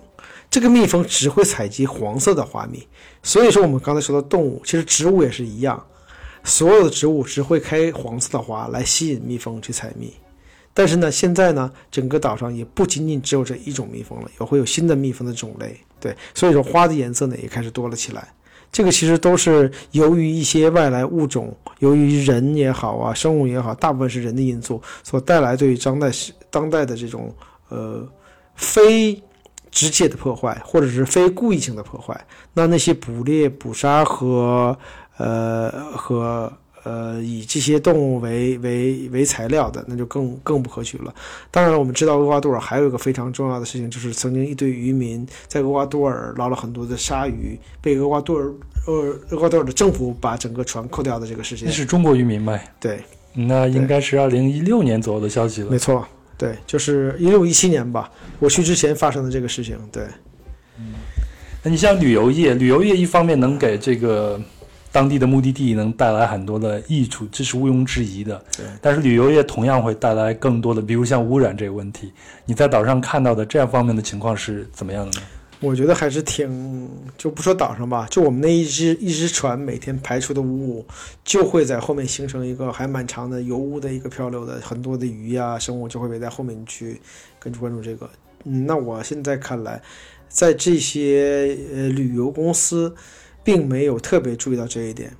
[0.50, 2.86] 这个蜜蜂只会采集黄色的花蜜。
[3.22, 5.82] 所以说我们刚才说的动物，其实植物也是一样，
[6.44, 10.12] 所有的植物只会开黄色的花来吸引蜜蜂去采蜜。
[10.76, 15.78] 但是呢，现在呢，整个岛上也不仅仅只有这一种蜜蜂了，也会有新的蜜蜂的种类。
[16.00, 18.28] 对，所以说花的颜色呢也开始多了起来。
[18.74, 26.10] 这个其实都是由于一些外来物种，由于人也好啊，生物也好，大部分是人的因素所带来对于当代
[26.50, 27.32] 当代的这种
[27.68, 28.04] 呃
[28.56, 29.14] 非
[29.70, 32.26] 直接的破坏，或者是非故意性的破坏。
[32.52, 34.76] 那那些捕猎、捕杀和
[35.18, 36.52] 呃和。
[36.84, 41.14] 呃，以这些动物为为为材料的，那就更更不可取了。
[41.50, 48.52] 当然，我们知道厄瓜多尔还有一个非常重要的事情，就是曾经一堆渔民在厄瓜多尔捞了很多的鲨鱼，被厄瓜多尔
[48.86, 51.66] 厄厄瓜多尔的政府把整个船扣掉的这个事情。
[51.66, 52.70] 那是中国渔民呗？
[52.78, 55.70] 对，那应该是二零一六年左右的消息了。
[55.70, 56.06] 没错，
[56.36, 59.78] 对，就是一六一七年吧，我去之前发生的这个事情。
[59.90, 60.02] 对，
[60.78, 60.92] 嗯，
[61.62, 64.38] 那你像旅游业，旅游业一方面能给这个。
[64.94, 68.40] 当地的目的地能带来很多的益处，这是毋庸置疑的。
[68.56, 72.12] 对，但是旅游业同样会带来更多的，比如像污染这个问题。
[72.46, 75.26] 你在岛上看到的这样方面的情况是怎么样的呢？
[75.58, 76.88] 我觉得还是挺，
[77.18, 80.86] 就不说岛上吧，就我们那一只一只船每天排出的污物，
[81.24, 87.00] 就会在后面形成一个还蛮长的油污的一个漂流的，很多的鱼呀生物就会围在后面去
[87.40, 88.08] 跟关注这个。
[88.44, 89.82] 嗯，那我现在看来，
[90.28, 92.94] 在这些呃旅游公司。
[93.44, 95.12] 并没有特别注意到这一点，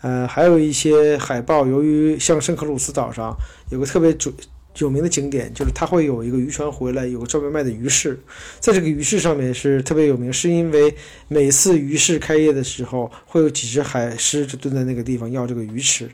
[0.00, 3.36] 呃，还有一些海豹，由于像圣克鲁斯岛上
[3.70, 4.32] 有个特别主
[4.78, 8.18] 有名的景点，就是它会有一个渔船回来，有个专门卖的鱼市，
[8.60, 10.94] 在这个鱼市上面是特别有名，是因为
[11.28, 16.10] 每次鱼市开业的时候，会有几只海狮就蹲在那个地方要这个鱼吃，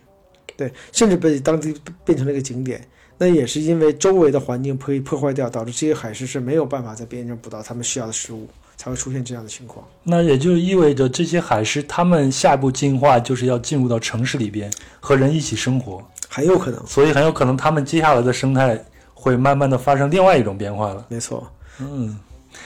[0.57, 2.87] 对，甚至被当地变成了一个景点，
[3.17, 8.47] 那也是因为周围的环境被破坏掉，导致这些海狮是没有办法在边上捕到它们需要的食物。
[8.81, 9.85] 才会出现这样的情况。
[10.03, 16.87] 那也就意味着这些海狮，它们下一步进化就是要进入到城市里边和人一起生活，很有可能。
[16.87, 21.05] 所以很有可能它们接下来的生态会慢慢的发生另外一种变化了。
[21.09, 21.47] 没错，
[21.79, 22.19] 嗯，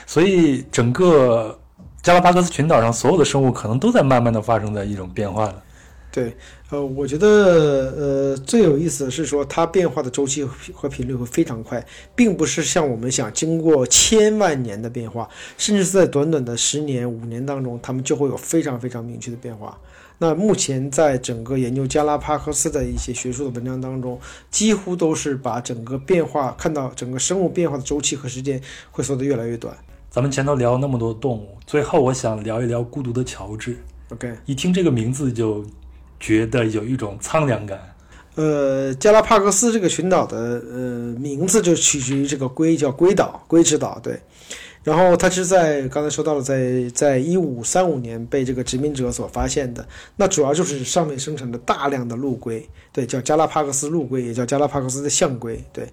[0.07, 1.59] 所以整个
[2.01, 5.63] 加拉帕戈斯群岛上所有的生物可能都在慢慢的发生在一种变化了。
[6.15, 6.33] 对，
[6.71, 7.27] 呃，我觉得，
[7.97, 11.85] 呃，最有意思的是说，它变化的周期和频率会非常快，
[12.15, 19.77] 并不是像我们想经过千万年的变化，甚至是在短短的十年、五年当中，它们就会有非常非常明确的变化。
[20.19, 24.17] 那目前在整个研究加拉帕克斯的一些学术的文章当中，
[24.53, 28.63] 几乎都是把整个变化看到整个生物变化的周期和时间
[28.93, 29.77] 会缩得越来越短。
[30.11, 33.77] 咱们前头聊那么多动物，最后我想聊一聊孤独的乔治。
[34.11, 35.65] OK，一听这个名字就。
[36.19, 37.79] 觉得有一种苍凉感。
[38.35, 43.99] 呃，加拉帕戈斯这个群岛的呃名字就取决于这个龟，叫龟岛，龟之岛。
[44.03, 44.19] 对。
[44.83, 49.87] 然后它是在刚才说到了，在在一五三五年被这个殖民者所发现的。
[50.15, 55.59] 那主要就是上面生产的大量的陆龟，对，叫加拉帕戈斯陆龟，也叫加拉帕戈斯的象龟。
[55.73, 55.89] 对，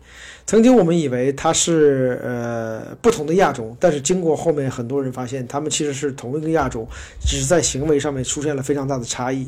[0.45, 6.85] 曾经我们以为它是呃不同的亚种，但是经过后面很多人发现，它们其实是同一个亚种，
[7.21, 9.47] 只是在行为上面出现了非常大的差异。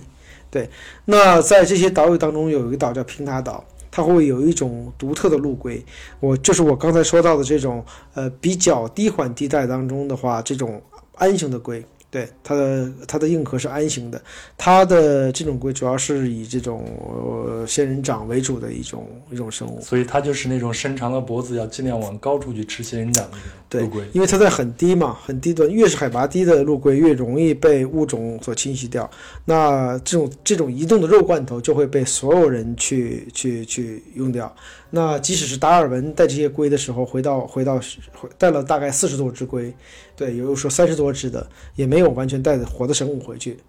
[0.53, 0.69] 对，
[1.05, 5.83] 那在这些岛屿当中，有一个岛叫平塔岛，它会有一种独特的陆龟。
[6.19, 7.83] 我就是我刚才说到的这种，
[8.13, 10.79] 呃，比较低缓地带当中的话，这种
[11.15, 11.83] 安形的龟。
[12.13, 14.21] 对它的它的硬壳是安形的，
[14.55, 23.27] 它的这种龟主要是以这种呃仙人掌为主的一种一种生物，所以它就是那种伸长了脖子要尽量往高处去吃仙人掌
[23.67, 24.03] 的陆龟。
[24.13, 29.09] 因为它在很低嘛，很低端，越是海拔低的陆龟越容易被物种所侵袭掉。
[29.45, 34.55] 那这种这种移动的肉罐头就会被所有人去去去用掉。
[34.95, 37.79] 那即使是达尔文带这些龟的时候，回到回到
[38.37, 39.73] 带了大概四十多只龟，
[40.15, 43.59] 对，也有说三十多只的，也没有完全带着活的生物回去。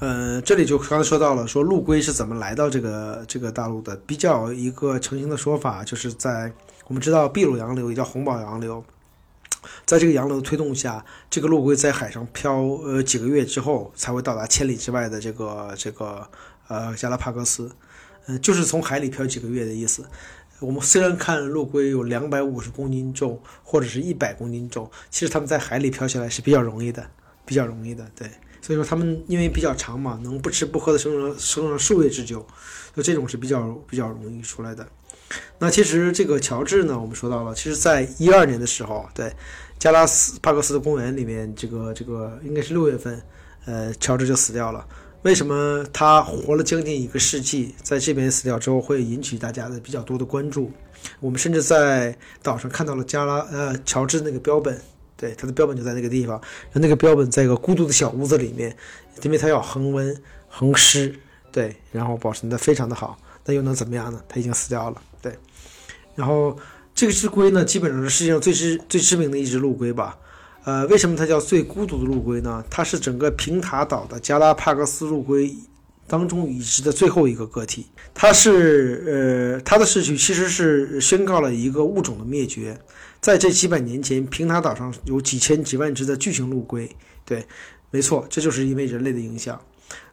[0.00, 3.94] 呃，这里就刚才说到了，说陆龟是怎么来到这个这个大陆的？
[4.08, 6.50] 比较一个成型的说法，就是在
[6.88, 8.84] 我们知道秘鲁洋流也叫红宝洋流，
[9.84, 16.26] 在这个洋流的推动下，这个陆龟在海上漂呃几个月之后，才会到达千里之外的这个这个
[16.66, 17.70] 呃加拉帕戈斯，
[18.26, 20.04] 嗯，就是从海里漂几个月的意思。
[20.60, 27.06] 我们虽然看陆龟有两百五十公斤重，或者是一百公斤重，其实它们在海里漂起来是比较容易的，
[27.44, 28.08] 比较容易的。
[28.16, 28.26] 对，
[28.62, 32.46] 所以说它们因为比较长嘛，能不吃不喝的生存生成数月之久，
[32.94, 34.86] 就这种是比较比较容易出来的。
[35.58, 39.32] 那其实这个乔治呢，我们说到了，其实在一二年的时候，对
[39.78, 43.20] 加拉斯帕克斯的公园里面，这个这个应该是六月份，
[43.66, 44.86] 呃，乔治就死掉了。
[45.26, 50.70] 为什么他活了将近一个世纪，在这边死掉之后会引起大家的比较多的关注？
[51.18, 54.80] 我们甚至在岛上看到了加拉呃乔治那个标本，
[55.16, 56.40] 对，他的标本就在那个地方。
[56.74, 58.76] 那个标本在一个孤独的小屋子里面，
[59.24, 60.16] 因为它要恒温
[60.48, 61.12] 恒湿，
[61.50, 63.18] 对，然后保存的非常的好。
[63.44, 64.22] 那又能怎么样呢？
[64.28, 65.36] 它已经死掉了，对。
[66.14, 66.56] 然后
[66.94, 70.16] 这只龟呢，基本上是世界上最知最知名的一只陆龟吧。
[70.66, 72.64] 呃，为什么它叫最孤独的陆龟呢？
[72.68, 75.54] 它是整个平塔岛的加拉帕戈斯陆龟
[76.08, 77.86] 当中已知的最后一个个体。
[78.12, 82.76] 它是呃，它的逝去其实是宣告了一个物种的灭绝。
[83.20, 86.90] 在这几百年前，平塔岛上有几千几万只的巨型陆龟。
[87.24, 87.46] 对，
[87.92, 89.60] 没错，这就是因为人类的影响。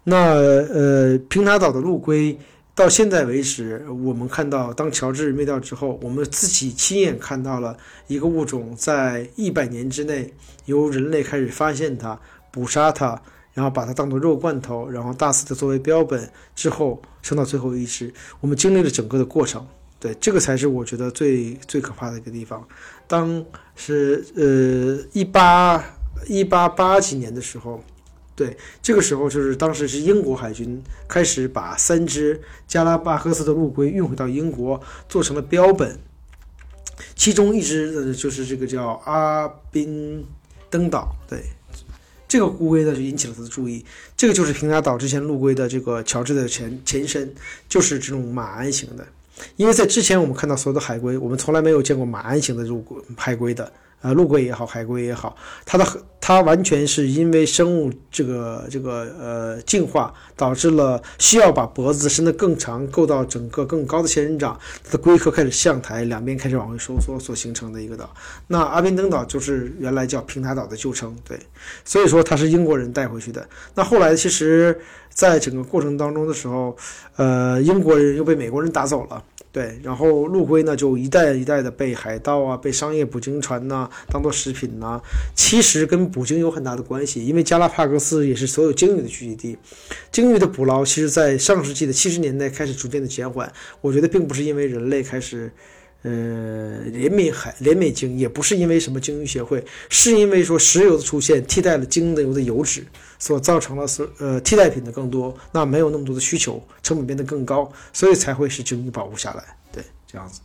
[0.03, 2.37] 那呃，平塔岛的陆龟。
[2.75, 10.33] 到现在为止，我们看到，当乔治灭掉之后，我们自己亲眼看到了一个物种在一百年之内
[10.65, 12.19] 由人类开始发现它、
[12.51, 13.21] 捕杀它，
[13.53, 18.11] 然后把它当做肉罐头，然后大肆的作为标本，之后剩到最后一只。
[18.39, 19.63] 我们经历了整个的过程，
[19.99, 22.67] 对这个才是我觉得最最可怕的一个地方。
[23.07, 23.45] 当
[23.75, 25.83] 是呃一八
[26.27, 27.83] 一八八几年的时候。
[28.35, 35.99] 对，这个时候就是当时是英国海军开始把三只加拉巴赫斯的陆龟运回到英国，做成了标本。
[37.15, 40.25] 其中一只呃就是这个叫阿宾
[40.69, 41.43] 登岛，对，
[42.27, 43.85] 这个乌龟呢就引起了他的注意。
[44.17, 47.33] 这个就是平沙岛之前陆龟的这个乔治的前前身，
[47.69, 49.05] 就是这种马鞍型的。
[49.57, 53.71] 因为在之前我们看到所有的海龟，我们从来没有见过马鞍型的陆龟海龟的。
[54.03, 55.33] 呃，陆龟也好，海龟也好，
[55.65, 55.87] 它的
[56.19, 68.13] 它完全是因为生物这个这个呃进化，导致了需要把脖子伸得更长，够到整个更高的仙人掌，它的龟壳开始向台，两边开始往回收缩所形成的一个岛。
[68.47, 71.39] 那阿宾登岛就是原来叫平台岛的旧称，对，
[71.85, 73.47] 所以说它是英国人带回去的。
[73.73, 74.77] 那后来其实，
[75.13, 76.75] 在整个过程当中的时候，
[77.15, 79.23] 呃，英国人又被美国人打走了。
[79.53, 84.99] 对，然后陆龟呢，就一代一代的被海盗啊，被商业捕鲸船呐当做食品呐。
[85.35, 89.57] 其实跟捕鲸有很大的关系，因为加拉帕戈斯也是所有鲸鱼的聚集地。
[90.11, 93.53] 鲸鱼的捕捞，其实在上世纪的七十年代开始逐渐的减缓。
[93.79, 95.51] 我觉得并不是因为人类开始。
[96.05, 102.85] 呃，怜悯海怜悯鲸，也不是因为什么鲸鱼协会，是因为说石油的出现替代了鲸的油的油脂，
[103.23, 109.55] 所造成了是呃替代品的更多，那没有那么多的需求，成本变得更高，所以才会使鲸鱼保护下来。
[109.71, 110.41] 对，这样子。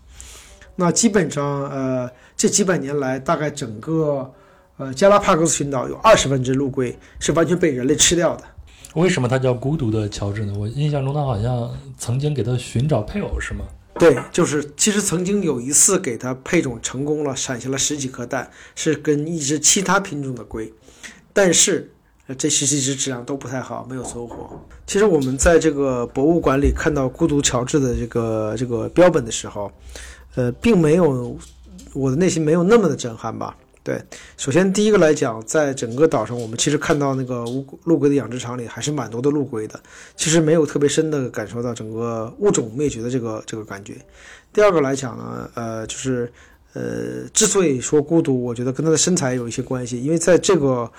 [0.76, 4.32] 那基本上呃这几百年来，大概整个
[4.76, 8.44] 呃加拉帕戈斯群岛有二十万只陆龟是完全被人类吃掉的。
[8.94, 10.54] 为什么它叫孤独的乔治呢？
[10.56, 13.64] 我印象中他好像曾经给他寻找配偶，是吗？
[13.98, 20.72] 对，就是其实曾经有一次给它配种成功了，产下了十几颗蛋，是跟一只其他品种的龟，
[21.32, 21.90] 但是
[22.36, 24.60] 这十几只质量都不太好，没有收获。
[24.86, 29.72] 其实我们在这个博物馆里看到孤独乔治的这个这个标本的时候，
[30.34, 31.36] 呃，并没有
[31.94, 33.56] 我的内心没有那么的震撼吧。
[33.82, 33.98] 对，
[34.36, 39.80] 首先第一个来讲，在整个岛上，我们其实看到那个乌陆龟的养殖场里还是蛮多的陆龟的，
[40.14, 43.94] 其实没有特别深的感受到整个物种灭绝的这个这个感觉。
[44.52, 46.30] 第二个来讲呢，呃，就是
[46.74, 50.90] 呃，之所以说孤独，我觉得跟他的身材有一些关系，因为在这个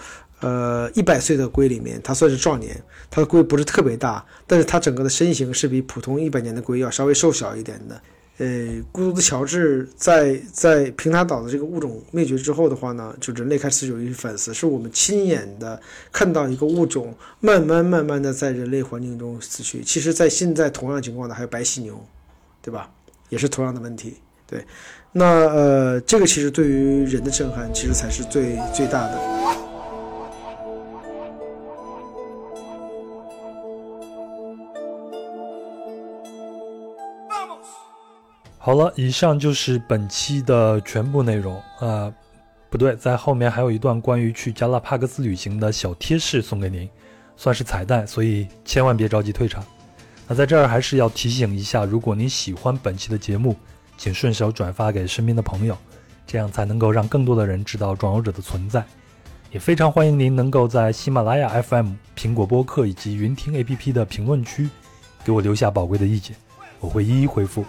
[0.41, 8.01] 呃一百岁的龟里面，它算是壮年，它的龟不是特别大，但是它整个的身形是比普通一百年的龟要稍微瘦小一点的。
[8.37, 15.77] 呃，孤独的乔治在在平塔岛的这个物种灭绝之后的话呢，就人类开始有一些反思，是我们亲眼的
[16.09, 19.83] 看到一个物种慢慢慢慢的在人类环境中死去。
[19.83, 22.01] 其实，在现在同样情况的还有白犀牛，
[22.61, 22.89] 对吧？
[23.27, 24.15] 也是同样的问题。
[24.47, 24.65] 对，
[25.11, 29.68] 那呃，这个其实对于人的震撼，其实才是最最大的。
[38.69, 42.13] 好了，以上就是本期的全部内容啊，
[42.69, 46.87] 不对，在后面还有一段关于去加拉帕戈斯旅行的小贴士送给您，
[47.35, 49.65] 算是彩蛋，所以千万别着急退场。
[50.27, 53.55] 那在这儿还是要提醒一下，如果您喜欢本期的节目，
[53.97, 55.75] 请顺手转发给身边的朋友，
[56.27, 58.85] 这样才能够让更多的人知道壮游者的存在。
[59.49, 64.69] 也非常欢迎您能够在喜马拉雅 FM、苹果播客以及云听 APP 的评论区
[65.25, 66.35] 给我留下宝贵的意见，
[66.79, 67.65] 我会一一回复。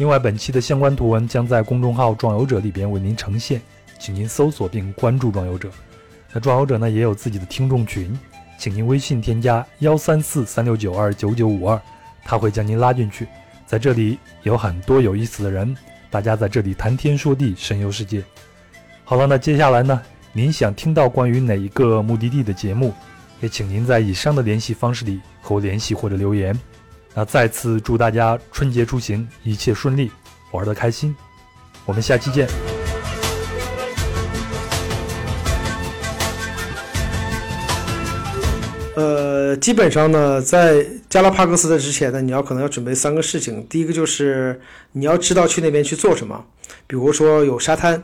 [0.00, 3.60] 另外，本期的相关图文将在公众号“壮游者”里边为您呈现，
[3.98, 5.70] 请您搜索并关注“壮游者”。
[6.32, 8.18] 那壮游者呢也有自己的听众群，
[8.56, 11.78] 请您微信添加幺三四三六九二九九五二，
[12.24, 13.28] 他会将您拉进去。
[13.66, 15.76] 在这里有很多有意思的人，
[16.08, 18.24] 大家在这里谈天说地，神游世界。
[19.04, 20.00] 好了，那接下来呢，
[20.32, 22.94] 您想听到关于哪一个目的地的节目，
[23.42, 26.58] 也请您在以上的联系方式里和我联系或者留言。
[27.14, 30.10] 那再次祝大家春节出行一切顺利，
[30.52, 31.14] 玩得开心。
[31.84, 32.48] 我们下期见。
[38.96, 43.66] 呃，基本上呢，在加拉帕戈斯的之前呢，你要可能要准备三个事情。
[43.68, 44.60] 第一个就是
[44.92, 46.44] 你要知道去那边去做什么，
[46.86, 48.02] 比如说有沙滩，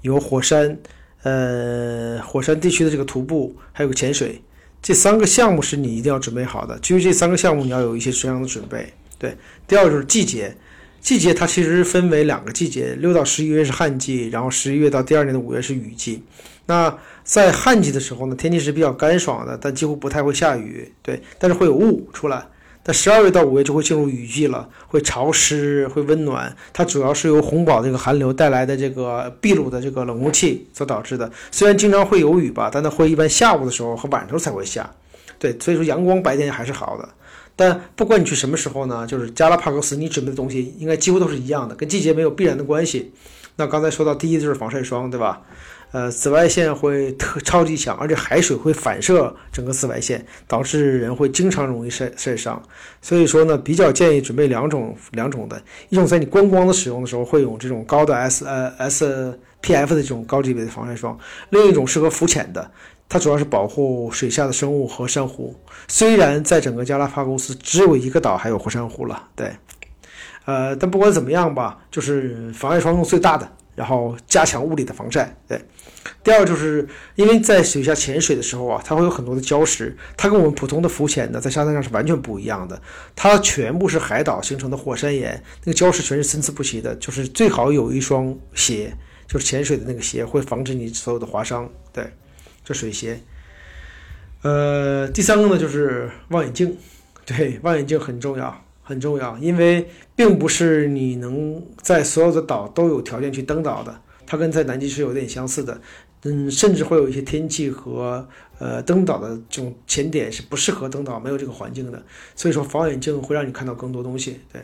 [0.00, 0.76] 有火山，
[1.22, 4.40] 呃，火山地区的这个徒步，还有潜水，
[4.82, 6.78] 这三个项目是你一定要准备好的。
[6.78, 8.92] 基于这三个项目，你要有一些这样的准备。
[9.18, 10.56] 对，第二个就是季节，
[11.00, 16.22] 季节它其实分为两个季节，六到十一月是旱季，然后十一月到第二年的五月是雨季。
[16.66, 22.46] 那在旱季的时候呢，天气是比较干爽的，但几乎不太会下雨，对，但是会有雾出来。
[22.88, 26.56] 那十二月到五月就会进入雨季了，会潮湿，会温暖。
[26.72, 31.30] 它主要是由红宝这个寒流带来的这个秘鲁的这个冷空气所导致的。
[31.50, 34.90] 虽然经常会有雨吧，但它会一般下午的时候和晚上才会下。
[35.38, 37.06] 对，所以说阳光白天还是好的。
[37.54, 43.12] 但不管你去什么时候呢，就是加拉帕戈斯，你准备的东西应该几乎都是一样的，跟季节没有必然的关系。
[43.56, 45.42] 那刚才说到第一就是防晒霜，对吧？
[45.90, 52.62] 呃，紫外线会特超级强，而且海水会反射整个紫外线，导致人会经常容易晒晒伤。
[53.00, 61.18] 所以说呢，比较建议准备两种两种的，一种在你观光的使用的时候会用这种高的 S 呃 SPF 的这种高级别的防晒霜，
[61.48, 62.70] 另一种适合浮潜的，
[63.08, 65.56] 它主要是保护水下的生物和珊瑚。
[65.88, 69.50] 虽然在整个加拉帕戈斯只有一个岛还有活珊瑚了，对，
[70.44, 73.50] 呃，但不管怎么样吧，就是防晒霜用最大的。
[73.74, 75.56] 然后加强物理的防晒，对。
[76.22, 82.80] 第二就是因为在水下潜水的时候啊，它会有很多的礁石，它跟我们普通的浮潜呢，在沙滩上是完全不一样的。
[83.16, 88.92] 它全部是海岛形成的火山岩，那个礁石全是参差不齐的，就是最好有一双鞋，
[89.26, 91.68] 就是潜水的那个鞋，会防止你所有的划伤。
[91.92, 92.12] 对，
[92.64, 93.20] 这水鞋。
[94.42, 96.76] 呃，第三个呢就是望远镜，
[97.26, 98.64] 对，望远镜很重要。
[98.80, 99.86] 很重要，因为
[100.16, 104.00] 并不是你能在所有的岛都有条件去登岛的，
[104.30, 105.80] 它跟在南极是有点相似的，
[106.24, 112.02] 嗯，甚至会有一些天气和呃登岛的这种潜点是不适合登岛，没有这个环境的，
[112.36, 114.38] 所以说望远镜会让你看到更多东西。
[114.52, 114.60] 对，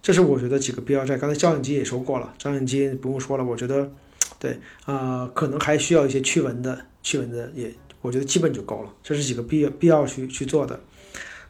[0.00, 1.18] 这是我觉得几个必要在。
[1.18, 3.92] 刚才照相机也说过了，照相机不用说了，我觉得，
[4.38, 8.90] 对啊，可能还需要一些驱蚊的，驱蚊的也，我觉得基本就够了。
[9.02, 10.80] 这是几个必要必要去去做的。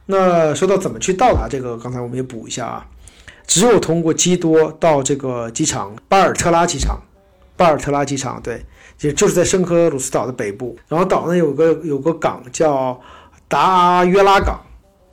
[0.05, 2.85] 那说到怎么去到达这个，刚才我们也补一下啊，
[3.47, 7.01] 只有通过基多到这个机场巴尔特拉机场，
[7.55, 8.65] 巴尔特拉机场对，
[9.01, 12.99] 也就是在圣克鲁斯岛的北部，然后岛呢有个有个港叫
[13.47, 14.59] 达约拉港，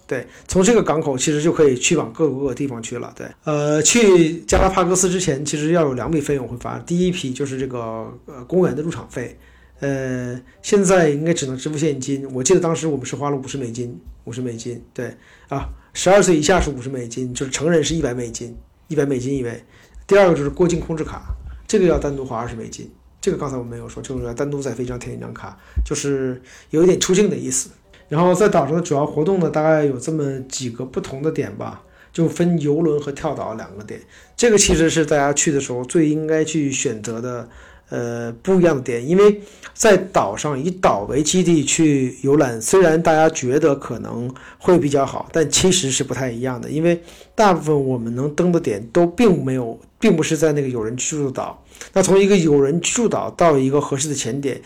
[0.07, 7.79] 对，从这个港口其实就可以去往各个各个地方去了，对，呃，去加拉帕戈斯之前其实要有两笔费用会发，第一批就是这个
[8.27, 9.39] 呃公园的入场费。
[9.81, 12.29] 呃，现在应该只能支付现金。
[12.35, 14.79] 我记得当时我们是花了五十美金，五十美金。
[14.93, 15.11] 对
[15.49, 18.55] 啊，十二岁以下是五十美金，就是成人是一百美金，
[18.89, 19.65] 一百美金一位。
[20.07, 21.35] 第二个就是过境控制卡，
[21.71, 22.91] 这个要单独花二十美金。
[23.21, 27.71] 这个刚才我没有说，就是要单独在飞机上填一张卡，就是有一点出境的意思。
[28.09, 31.81] 然后在岛上的主要活动呢，大概有这么几个不同的点吧，
[32.13, 34.01] 就分游轮和跳岛两个点。
[34.37, 37.49] 这个其实是大家去的时候最应该去选择的。
[37.91, 39.41] 呃，不一样的点，因为
[39.75, 46.71] 在岛上以岛为基地去游览，虽然大家觉得可能会比较好，但其实是不太一样的。
[46.71, 47.03] 因为
[47.35, 51.63] 大部分我们能登的点都并没有，并不是在那个有人居住的岛。
[51.93, 54.61] 那从一个有人居住岛到一个合适的潜点，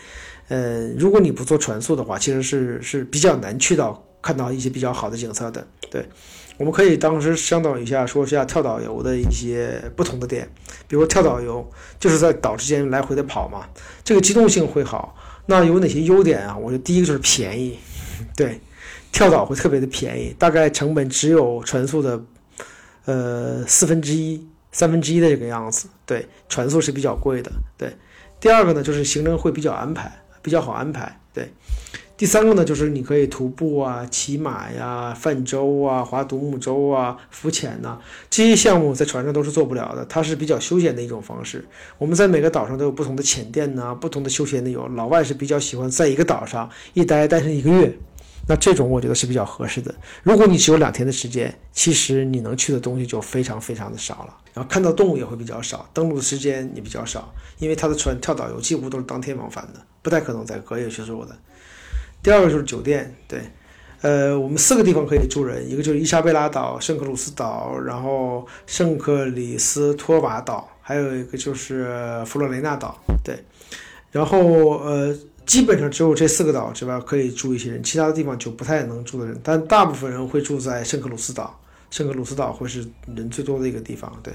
[0.49, 5.65] 呃，如果你不做船速的话，其实是是比较难去到看到一些比较好的景色的。
[5.89, 6.05] 对。
[6.57, 10.49] 我们可以当时商讨一下，说一下跳岛游的一些不同的点，
[10.87, 13.67] 比如说跳岛游就是在岛之间来回的跑嘛，
[14.03, 15.15] 这个机动性会好。
[15.47, 16.57] 那有哪些优点啊？
[16.57, 17.77] 我觉得第一个就是便宜，
[18.35, 18.59] 对，
[19.11, 22.23] 跳岛会特别的便宜，大概成本只有船速的
[23.05, 25.87] 呃四分之一、三分之一的这个样子。
[26.05, 27.51] 对，船速是比较贵的。
[27.77, 27.95] 对，
[28.39, 31.19] 第二个呢就是行程会比较安排，比较好安排。
[31.33, 31.51] 对。
[32.17, 37.99] 第三个呢，就是你可以徒步啊、骑马呀、泛舟啊、划独木舟啊、浮潜呐，
[38.29, 40.05] 这些项目在船上都是做不了的。
[40.05, 41.65] 它是比较休闲的一种方式。
[41.97, 44.87] 我们在每个岛上都有不同的潜店呐，不同的休闲的游。
[44.95, 47.97] 老外是比较喜欢在一个岛上一待待上一个月，
[48.47, 49.93] 那这种我觉得是比较合适的。
[50.23, 61.35] 如果你只有两天的时间，其实你能去的东西就非常非常的少了，然后看到动物也会比较少，登陆的时间也比较少，因为它的船跳岛游几乎都是当天往返的，不太可能在隔夜去做的。
[62.25, 63.39] 第二个就是酒店，对，
[64.01, 71.85] 呃，我们四个地方可以住人，一个就是伊莎贝拉岛、圣克鲁斯岛，然后圣克里斯托瓦岛，还有一个就是
[72.25, 73.37] 佛罗雷纳岛，对，
[74.09, 75.15] 然后呃，
[75.45, 79.39] 基本上只有这四个岛之外可以住一些人，其他的地方就不太能住的人。
[79.43, 81.61] 但大部分人会住在圣克鲁斯岛，
[81.91, 82.83] 圣克鲁斯岛会是
[83.15, 84.11] 人最多的一个地方。
[84.23, 84.33] 对，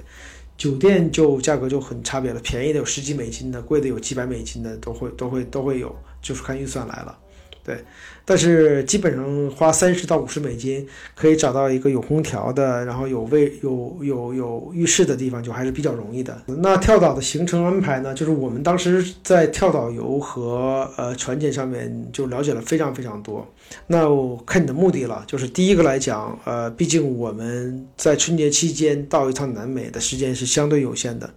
[0.57, 7.19] 酒店就价格就很差别了，便宜的有十几美金的，贵的有几百美金的，都会都会都会有，就是看预算来了。
[7.65, 7.85] 对，
[8.31, 16.41] 但是基本上花三十到五十美金可以找到一个有空调的，然后有卫有有有浴室的地方，就还是比较容易的。
[16.47, 18.15] 那跳岛的行程安排呢？
[18.15, 23.45] 就是我们当时在跳岛游和呃船检上面就了解了非常非常多。
[23.89, 31.29] 那我看你的目的了，就是第一个来讲，呃，毕竟我们在春节期间到一趟南美的时间是相对有限的，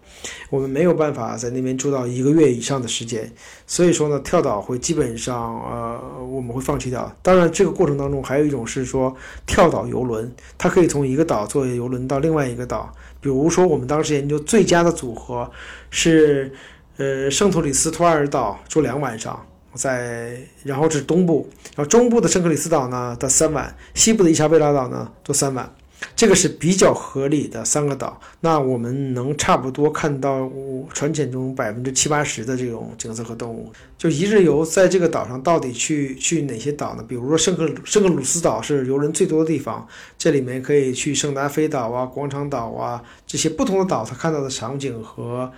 [0.51, 3.31] 我们没有办法在那边住到一个月以上的时间，
[3.65, 5.99] 所以说呢，跳岛会基本上呃。
[6.33, 7.09] 我们会放去掉。
[7.21, 9.15] 当然，这个过程当中还有一种是说
[9.45, 12.91] 跳岛游轮，它可以从一个岛坐游轮到另外一个岛。
[13.21, 15.49] 比如说，我们当时研究最佳的组合
[15.89, 16.51] 是，
[16.97, 19.41] 呃，圣托里斯托尔岛住两晚上，
[19.73, 25.73] 在然后是东部，然后中部的圣克里斯岛呢到三晚，西部的伊莎贝拉岛呢做三晚。
[26.15, 30.49] 这个是比较合理的三个岛，那我们能差不多看到
[30.93, 33.71] 船潜中百分之七八十的这种景色和动物。
[33.97, 37.05] 就一日游在这个岛上到底去去哪些岛呢？
[37.07, 39.87] 比如说圣克圣克鲁斯岛是游人最多的地方，
[40.17, 45.51] 这里面可以去圣达菲岛啊、广场岛啊这些不同的岛，它看到的场景和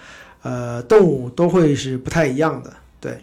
[0.43, 3.17] 呃动物都会是不太一样的，对。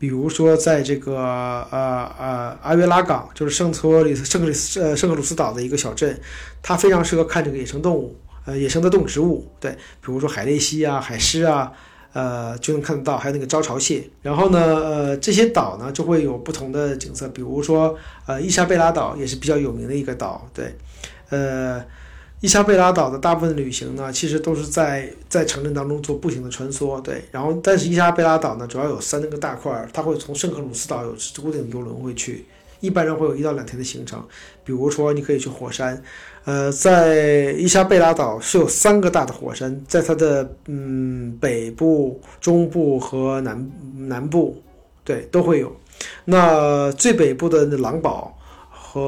[0.00, 6.18] 比如说，在这个呃呃阿约拉港，就是圣托里圣克里斯呃圣克鲁斯岛的一个小镇，
[6.62, 11.70] 它非常适合看这个野生动物，呃野生的动植物，对，比如说海鬣蜥啊、海狮啊，
[12.14, 14.08] 呃就能看得到，还有那个招潮蟹。
[14.22, 17.94] 然后呢，呃这些岛呢就会有不同的景色，比如说
[18.24, 20.74] 呃伊莎贝拉岛也是比较有名的一个岛，对，
[21.28, 21.84] 呃。
[22.40, 27.22] 伊莎贝拉岛的大部分旅行呢，其实都是在在城镇当中做步行的穿梭，对。
[27.30, 31.10] 然后，但是伊莎贝拉岛呢，主要有三个大块，它会从圣克鲁斯岛有
[31.42, 32.46] 固定的游轮会去，
[32.80, 34.26] 一般人会有一到两天的行程。
[34.64, 36.02] 比如说，你可以去火山，
[36.46, 44.56] 呃，在伊莎贝拉岛是有三个大的火山，在它的嗯北部、中部和南南部，
[45.04, 45.70] 对，都会有。
[46.24, 48.34] 那最北部的那狼堡
[48.70, 49.00] 和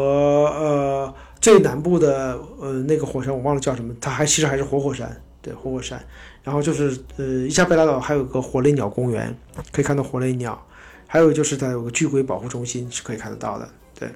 [0.54, 1.14] 呃。
[1.42, 6.02] 最南部的呃那个火山我忘了叫什么，它还其实还是活火山，对活火山。
[6.42, 9.36] 然后就是呃伊莎贝拉岛还有个火雷鸟公园，
[9.70, 10.66] 可以看到火雷鸟。
[11.06, 13.68] 还有就是它有个巨龟保护中心是可以看得到的，
[13.98, 14.08] 对。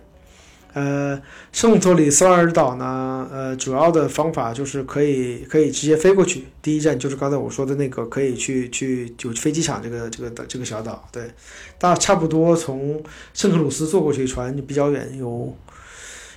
[0.72, 1.20] 呃
[1.52, 11.30] 圣托里斯尔岛呢，呃主要的方法就是可以可以直接飞过去，第一站就是刚才我说的那个可以去去就飞机场这个这个的这个小岛，对。
[11.78, 13.02] 大差不多从
[13.34, 15.54] 圣克鲁斯坐过去船就比较远，有。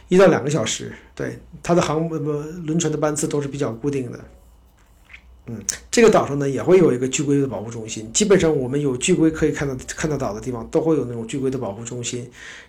[0.09, 4.19] 一到两个小时，对它的航不轮船的班次都是比较固定的。
[5.47, 5.57] 嗯，
[5.89, 8.07] 这个岛上呢也会有一个巨龟的保护中心。
[8.13, 12.19] 基本上我们有巨龟可以看到看到岛的地方，都会有那种巨龟的保护中心。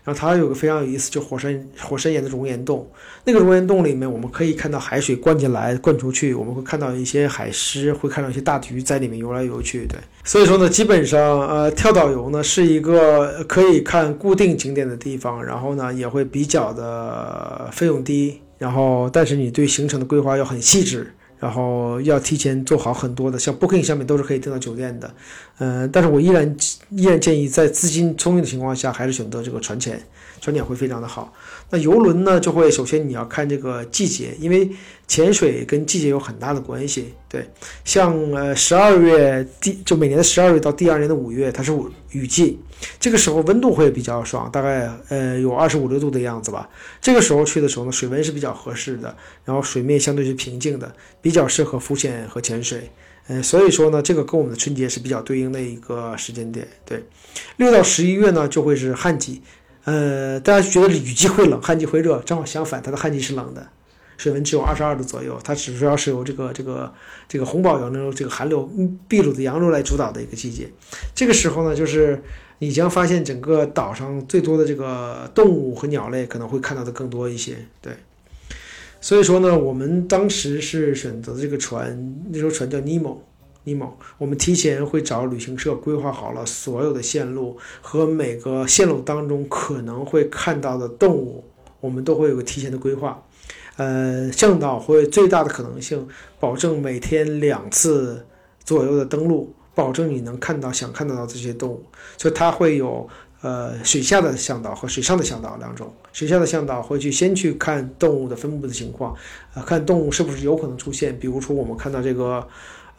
[0.03, 2.89] 然后它有个非常有意思，就火山火山岩的熔岩洞。
[3.25, 9.87] 那个熔岩洞里面，我们可以看到海水灌进来、灌出去，我们会看到一些海狮，会看到一些大鱼在里面游来游去。
[9.87, 21.13] 对，所以说呢，基本上呃，跳岛游呢是一个可以看固定景点的地方，然后呢也会比较的费用低，然后但是你对行程的规划要很细致。
[21.41, 25.13] 然后要提前做好很多的，像 Booking 上面都是可以订到酒店的，
[25.59, 26.57] 嗯，但是我依然
[26.91, 30.01] 依然建议在资金充裕的情况下，还是选择这个船潜，
[30.41, 31.33] 船潜会非常的好。
[31.69, 34.69] 那游轮呢，就会首先你要看这个季节，因为
[35.07, 37.15] 潜水跟季节有很大的关系。
[37.29, 37.49] 对，
[37.85, 41.73] 像呃十二月第就每年的十二月到第二年的五月，它是
[42.11, 42.59] 雨季。
[42.99, 46.69] 这个时候温度会比较爽，大概呃有二十五六度的样子吧。
[47.01, 49.15] 这个时候去的时候呢，水温是比较合适的，
[49.45, 52.91] 然后水面相对是平静的，比较适合浮潜和潜水。
[53.29, 56.67] 呃，所以说呢，这个跟我们的春节是比较对应的一个时间点。
[56.85, 57.05] 对，
[57.59, 59.41] 六到十一月呢就会是旱季。
[59.91, 63.67] 呃，大家觉得雨季会冷，旱季会热，正好相反，它的旱季是冷的。
[64.17, 66.93] 水温只有二十二度左右，它只主要是由这个这个
[67.27, 68.71] 这个红宝洋流这个寒流
[69.09, 70.71] 秘鲁的洋流来主导的一个季节。
[71.13, 72.23] 这个时候呢，就是
[72.61, 77.57] 你将发现整个岛上最多的这个动物和鸟类可能会看到的更多一些。
[77.83, 77.93] 对，
[79.01, 83.21] 所以说呢，我们当时是选择这个船，那艘船叫尼莫，
[83.65, 83.97] 尼莫。
[84.19, 91.45] 我们提前会找旅行社规划好了所有的线路和每个线路当中可能会看到的动物，
[91.81, 93.23] 我们都会有个提前的规划。
[93.77, 96.07] 呃，向导会最大的可能性
[96.39, 98.27] 保证每天两次
[98.63, 101.83] 左右的登陆，保证你能看到想看到的这些动物。
[102.19, 103.09] 所以它会有
[103.41, 105.91] 呃水下的向导和水上的向导两种。
[106.13, 109.15] 水下的向导会去先去看动物的分布的情况，
[109.55, 111.19] 啊，看动物是不是有可能出现。
[111.19, 112.47] 比如说我们看到这个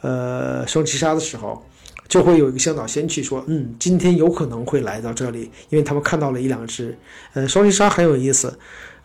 [0.02, 1.64] 呃双鳍鲨的时候，
[2.08, 6.98] 就会有一个向导先去说，嗯，今天有可能会来到这里，因为他们看到了一两只。
[7.34, 8.58] 呃，双髻鲨很有意思，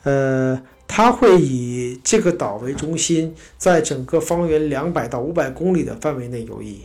[0.02, 6.78] 呃，它会以这个岛为中心，在整个方圆两百到五百公里的范围内游弋，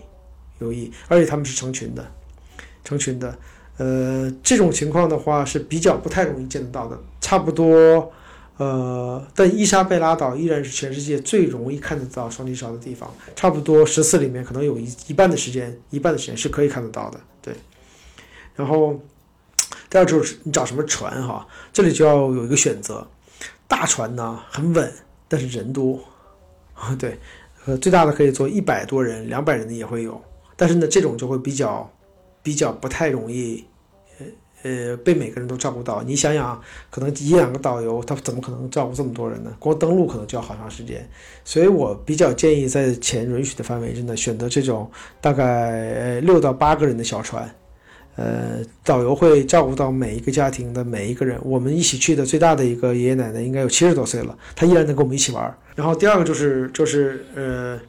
[0.59, 2.05] 游弋，而且它们是成群的，
[2.83, 3.35] 成群的。
[3.77, 8.11] 呃，这种情况的话是比较不太容易见得到的，差不多。
[8.61, 17.19] 呃，但伊莎贝拉岛依然是全世界最容易看得到双髻鲨的地方，差不多十次里面可能有一一半的时间，一半的时间是可以看得到的。
[17.41, 17.55] 对，
[18.53, 19.01] 然后
[19.89, 23.07] 第二就是你找什么船哈，这里就要有一个选择，
[23.67, 24.93] 大船呢很稳，
[25.27, 25.99] 但是人多，
[26.99, 27.17] 对，
[27.65, 30.21] 呃，最大的可以坐一百多人，两百人的也会有，
[30.55, 31.91] 但是呢，这种就会比较
[32.43, 33.65] 比较不太容易。
[34.63, 39.51] 呃，被每个人都照顾到，你想想，可能一两个导游，他怎么可能照顾这么多人呢？
[39.59, 41.07] 光登陆可能就要好长时间，
[41.43, 44.89] 所以我比较建议在钱允许的范围之内，选择这种
[45.19, 47.49] 大概六到八个人的小船，
[48.15, 51.39] 呃，导游会照顾到每一个家庭的每一个人。
[51.43, 55.57] 我们一起去的最大的一个爷爷奶奶应该有七十多岁了，他依然能跟我们一起玩。
[55.75, 57.79] 然后第二个就是就是呃，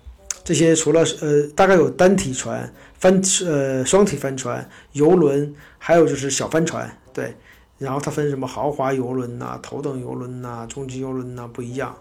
[0.45, 2.73] 这些除了呃，大概有单体船。
[3.03, 7.35] 帆呃双体帆船、游轮，还有就是小帆船，对，
[7.77, 11.93] 然后它分什么豪华游轮呐、头等游轮呐、中级游轮呐不一样。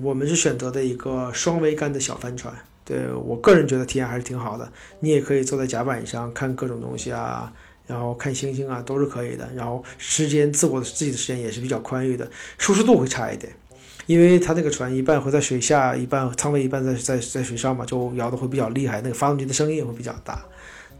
[0.00, 2.54] 我们是选择的一个双桅杆的小帆船，
[2.84, 4.70] 对我个人觉得体验还是挺好的。
[5.00, 7.52] 你也可以坐在甲板上看各种东西啊，
[7.88, 9.50] 然后看星星啊，都是可以的。
[9.52, 13.52] 然后时间自我自己的时间也是比较宽裕的，舒适度会差一点。
[14.06, 20.42] 因为它那个船一半会在水下，一半舱位一半在在在水上嘛，就摇的会比较厉害，那个发动机的声音也会比较大。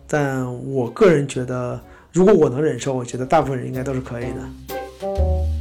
[0.09, 1.81] 但我个人觉得，
[2.13, 5.56] 如果我能忍受，我觉得大部分人应该都是可以的。